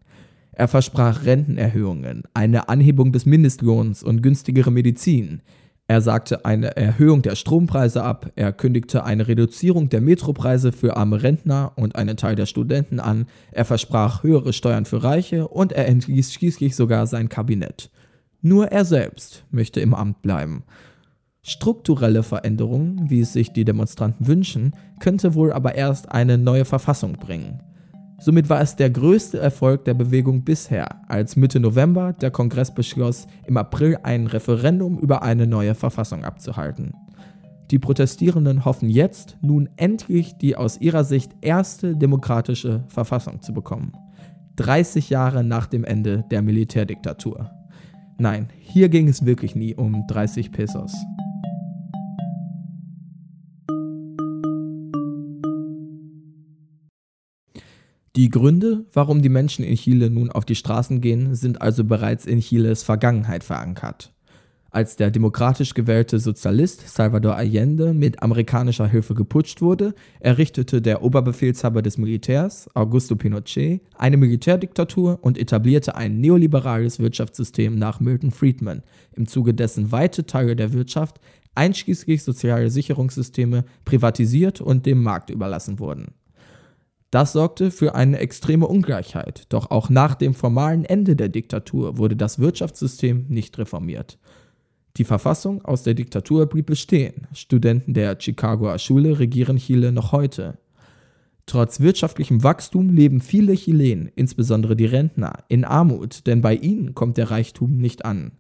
Er 0.53 0.69
versprach 0.69 1.25
Rentenerhöhungen, 1.25 2.25
eine 2.35 2.69
Anhebung 2.69 3.11
des 3.13 3.25
Mindestlohns 3.25 4.03
und 4.03 4.23
günstigere 4.23 4.71
Medizin. 4.71 5.41
Er 5.89 6.01
sagte 6.01 6.45
eine 6.45 6.77
Erhöhung 6.77 7.23
der 7.23 7.37
Strompreise 7.37 8.03
ab, 8.03 8.31
er 8.37 8.53
kündigte 8.53 9.05
eine 9.05 9.29
Reduzierung 9.29 9.89
der 9.89 10.01
Metropreise 10.01 10.73
für 10.73 10.97
arme 10.97 11.23
Rentner 11.23 11.73
und 11.77 11.97
einen 11.97 12.17
Teil 12.17 12.37
der 12.37 12.47
Studenten 12.47 13.01
an, 13.01 13.27
er 13.51 13.65
versprach 13.65 14.23
höhere 14.23 14.53
Steuern 14.53 14.85
für 14.85 15.03
Reiche 15.03 15.49
und 15.49 15.73
er 15.73 15.89
entließ 15.89 16.33
schließlich 16.33 16.77
sogar 16.77 17.07
sein 17.07 17.29
Kabinett. 17.29 17.91
Nur 18.43 18.69
er 18.69 18.85
selbst 18.85 19.45
möchte 19.51 19.81
im 19.81 19.95
Amt 19.95 20.23
bleiben. 20.23 20.65
Strukturelle 21.43 22.23
Veränderungen, 22.23 23.11
wie 23.11 23.21
es 23.21 23.33
sich 23.33 23.53
die 23.53 23.65
Demonstranten 23.65 24.27
wünschen, 24.27 24.75
könnte 25.01 25.35
wohl 25.35 25.53
aber 25.53 25.75
erst 25.75 26.13
eine 26.13 26.39
neue 26.39 26.65
Verfassung 26.65 27.15
bringen. 27.15 27.61
Somit 28.25 28.49
war 28.49 28.61
es 28.61 28.77
der 28.77 28.89
größte 28.89 29.41
Erfolg 29.41 29.85
der 29.85 29.95
Bewegung 29.95 30.45
bisher, 30.45 31.09
als 31.09 31.35
Mitte 31.35 31.59
November 31.59 32.13
der 32.13 32.31
Kongress 32.31 32.73
beschloss, 32.73 33.27
im 33.49 33.57
April 33.57 33.99
ein 34.05 34.29
Referendum 34.29 34.97
über 35.01 35.23
eine 35.23 35.49
neue 35.49 35.75
Verfassung 35.75 36.23
abzuhalten. 36.23 36.93
Die 37.73 37.81
Protestierenden 37.81 38.65
hoffen 38.65 38.89
jetzt, 38.89 39.39
nun 39.43 39.69
endlich 39.75 40.37
die 40.39 40.55
aus 40.55 40.81
ihrer 40.81 41.03
Sicht 41.03 41.33
erste 41.41 41.97
demokratische 41.97 42.85
Verfassung 42.87 43.43
zu 43.43 43.53
bekommen. 43.53 43.93
30 44.55 45.11
Jahre 45.11 45.43
nach 45.43 45.67
dem 45.67 45.83
Ende 45.83 46.25
der 46.31 46.43
Militärdiktatur. 46.43 47.51
Nein, 48.19 48.51
hier 48.61 48.89
ging 48.89 49.09
es 49.09 49.27
wirklich 49.27 49.57
nie 49.57 49.75
um 49.75 50.07
30 50.07 50.53
Pesos. 50.53 50.95
Die 58.15 58.29
Gründe, 58.29 58.85
warum 58.93 59.23
die 59.23 59.31
Menschen 59.31 59.65
in 59.65 59.75
Chile 59.75 60.11
nun 60.11 60.31
auf 60.31 60.45
die 60.45 60.55
Straßen 60.55 61.01
gehen, 61.01 61.35
sind 61.35 61.63
also 61.63 61.83
bereits 61.83 62.27
in 62.27 62.41
Chiles 62.41 62.83
Vergangenheit 62.83 63.43
verankert. 63.43 64.13
Als 64.71 64.97
der 64.97 65.11
demokratisch 65.11 65.73
gewählte 65.73 66.19
Sozialist 66.19 66.87
Salvador 66.89 67.37
Allende 67.37 67.95
mit 67.95 68.23
amerikanischer 68.23 68.87
Hilfe 68.87 69.15
geputscht 69.15 69.63
wurde, 69.63 69.95
errichtete 70.21 70.83
der 70.83 71.03
Oberbefehlshaber 71.03 71.81
des 71.81 71.97
Militärs, 71.97 72.69
Augusto 72.75 73.17
Pinochet, 73.17 73.81
eine 73.97 74.19
Militärdiktatur 74.19 75.19
und 75.23 75.39
etablierte 75.39 75.95
ein 75.95 76.21
neoliberales 76.21 76.99
Wirtschaftssystem 76.99 77.79
nach 77.79 77.99
Milton 77.99 78.31
Friedman, 78.31 78.83
im 79.15 79.27
Zuge 79.27 79.55
dessen 79.55 79.91
weite 79.91 80.27
Teile 80.27 80.55
der 80.55 80.75
Wirtschaft, 80.75 81.19
einschließlich 81.55 82.23
soziale 82.23 82.69
Sicherungssysteme, 82.69 83.65
privatisiert 83.87 84.61
und 84.61 84.85
dem 84.85 85.03
Markt 85.03 85.31
überlassen 85.31 85.79
wurden. 85.79 86.13
Das 87.13 87.35
sorgte 87.35 87.71
für 87.71 87.95
eine 87.95 88.21
extreme 88.21 88.67
Ungleichheit, 88.67 89.45
doch 89.51 89.71
auch 89.71 89.91
nach 89.91 90.15
dem 90.15 90.33
formalen 90.33 90.87
Ende 90.87 91.15
der 91.15 91.29
Diktatur 91.29 91.99
wurde 91.99 92.17
das 92.17 92.39
Wirtschaftssystem 92.39 93.27
nicht 93.29 93.59
reformiert. 93.59 94.19
Die 94.97 95.05
Verfassung 95.05 95.63
aus 95.63 95.83
der 95.83 95.93
Diktatur 95.93 96.47
blieb 96.47 96.65
bestehen. 96.65 97.27
Studenten 97.35 97.93
der 97.93 98.17
Chicagoer 98.19 98.79
Schule 98.79 99.19
regieren 99.19 99.59
Chile 99.59 99.93
noch 99.93 100.13
heute. 100.13 100.57
Trotz 101.45 101.81
wirtschaftlichem 101.81 102.45
Wachstum 102.45 102.89
leben 102.89 103.21
viele 103.21 103.53
Chilenen, 103.57 104.11
insbesondere 104.15 104.75
die 104.75 104.87
Rentner, 104.87 105.45
in 105.49 105.67
Armut, 105.67 106.27
denn 106.27 106.41
bei 106.41 106.55
ihnen 106.55 106.95
kommt 106.95 107.19
der 107.19 107.31
Reichtum 107.31 107.77
nicht 107.77 108.07
an. 108.07 108.33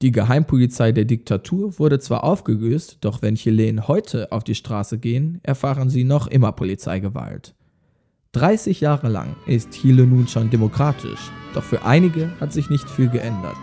Die 0.00 0.10
Geheimpolizei 0.10 0.92
der 0.92 1.04
Diktatur 1.04 1.78
wurde 1.78 1.98
zwar 1.98 2.24
aufgelöst, 2.24 2.96
doch 3.02 3.20
wenn 3.20 3.34
Chilenen 3.34 3.88
heute 3.88 4.32
auf 4.32 4.42
die 4.42 4.54
Straße 4.54 4.96
gehen, 4.96 5.40
erfahren 5.42 5.90
sie 5.90 6.04
noch 6.04 6.28
immer 6.28 6.52
Polizeigewalt. 6.52 7.54
30 8.32 8.80
Jahre 8.80 9.08
lang 9.08 9.34
ist 9.46 9.72
Chile 9.72 10.06
nun 10.06 10.28
schon 10.28 10.50
demokratisch, 10.50 11.32
doch 11.52 11.64
für 11.64 11.84
einige 11.84 12.30
hat 12.40 12.52
sich 12.52 12.70
nicht 12.70 12.88
viel 12.88 13.08
geändert. 13.08 13.58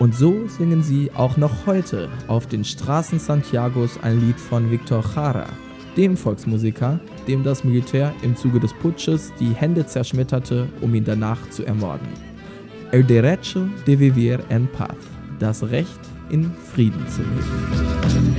Und 0.00 0.16
so 0.16 0.48
singen 0.48 0.82
sie 0.82 1.12
auch 1.14 1.36
noch 1.36 1.66
heute 1.66 2.08
auf 2.26 2.48
den 2.48 2.64
Straßen 2.64 3.20
Santiagos 3.20 4.00
ein 4.02 4.18
Lied 4.20 4.40
von 4.40 4.68
Victor 4.68 5.04
Jara, 5.14 5.46
dem 5.96 6.16
Volksmusiker, 6.16 6.98
dem 7.28 7.44
das 7.44 7.62
Militär 7.62 8.12
im 8.22 8.34
Zuge 8.34 8.58
des 8.58 8.72
Putsches 8.74 9.32
die 9.38 9.54
Hände 9.54 9.86
zerschmetterte, 9.86 10.68
um 10.80 10.92
ihn 10.92 11.04
danach 11.04 11.48
zu 11.50 11.64
ermorden. 11.64 12.08
El 12.90 13.04
derecho 13.04 13.68
de 13.86 13.96
vivir 13.96 14.40
en 14.48 14.66
paz, 14.66 14.96
das 15.38 15.62
Recht 15.62 16.00
in 16.30 16.50
Frieden 16.72 17.06
zu 17.06 17.22
leben. 17.22 18.34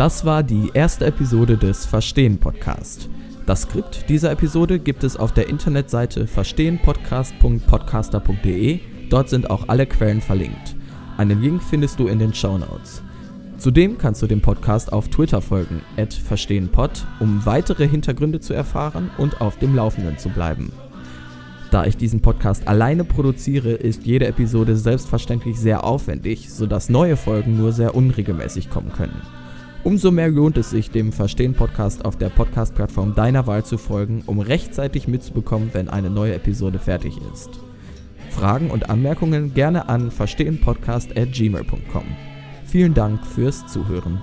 Das 0.00 0.24
war 0.24 0.42
die 0.42 0.70
erste 0.72 1.04
Episode 1.04 1.58
des 1.58 1.84
Verstehen 1.84 2.38
Podcast. 2.38 3.10
Das 3.44 3.64
Skript 3.64 4.08
dieser 4.08 4.30
Episode 4.30 4.78
gibt 4.78 5.04
es 5.04 5.18
auf 5.18 5.34
der 5.34 5.50
Internetseite 5.50 6.26
verstehenpodcast.podcaster.de. 6.26 8.80
Dort 9.10 9.28
sind 9.28 9.50
auch 9.50 9.68
alle 9.68 9.84
Quellen 9.84 10.22
verlinkt. 10.22 10.74
Einen 11.18 11.42
Link 11.42 11.62
findest 11.62 12.00
du 12.00 12.06
in 12.06 12.18
den 12.18 12.32
Show 12.32 12.56
Notes. 12.56 13.02
Zudem 13.58 13.98
kannst 13.98 14.22
du 14.22 14.26
dem 14.26 14.40
Podcast 14.40 14.90
auf 14.90 15.08
Twitter 15.08 15.42
folgen, 15.42 15.82
verstehenpod, 16.26 17.04
um 17.18 17.44
weitere 17.44 17.86
Hintergründe 17.86 18.40
zu 18.40 18.54
erfahren 18.54 19.10
und 19.18 19.42
auf 19.42 19.58
dem 19.58 19.76
Laufenden 19.76 20.16
zu 20.16 20.30
bleiben. 20.30 20.72
Da 21.70 21.84
ich 21.84 21.98
diesen 21.98 22.22
Podcast 22.22 22.66
alleine 22.66 23.04
produziere, 23.04 23.72
ist 23.72 24.06
jede 24.06 24.28
Episode 24.28 24.76
selbstverständlich 24.76 25.60
sehr 25.60 25.84
aufwendig, 25.84 26.50
sodass 26.50 26.88
neue 26.88 27.18
Folgen 27.18 27.58
nur 27.58 27.72
sehr 27.72 27.94
unregelmäßig 27.94 28.70
kommen 28.70 28.94
können. 28.94 29.20
Umso 29.82 30.10
mehr 30.10 30.28
lohnt 30.28 30.58
es 30.58 30.70
sich, 30.70 30.90
dem 30.90 31.10
Verstehen-Podcast 31.10 32.04
auf 32.04 32.18
der 32.18 32.28
Podcast-Plattform 32.28 33.14
deiner 33.14 33.46
Wahl 33.46 33.64
zu 33.64 33.78
folgen, 33.78 34.22
um 34.26 34.38
rechtzeitig 34.38 35.08
mitzubekommen, 35.08 35.70
wenn 35.72 35.88
eine 35.88 36.10
neue 36.10 36.34
Episode 36.34 36.78
fertig 36.78 37.18
ist. 37.32 37.48
Fragen 38.28 38.70
und 38.70 38.90
Anmerkungen 38.90 39.54
gerne 39.54 39.88
an 39.88 40.10
verstehenpodcast.gmail.com. 40.10 42.04
Vielen 42.66 42.94
Dank 42.94 43.24
fürs 43.26 43.66
Zuhören. 43.66 44.20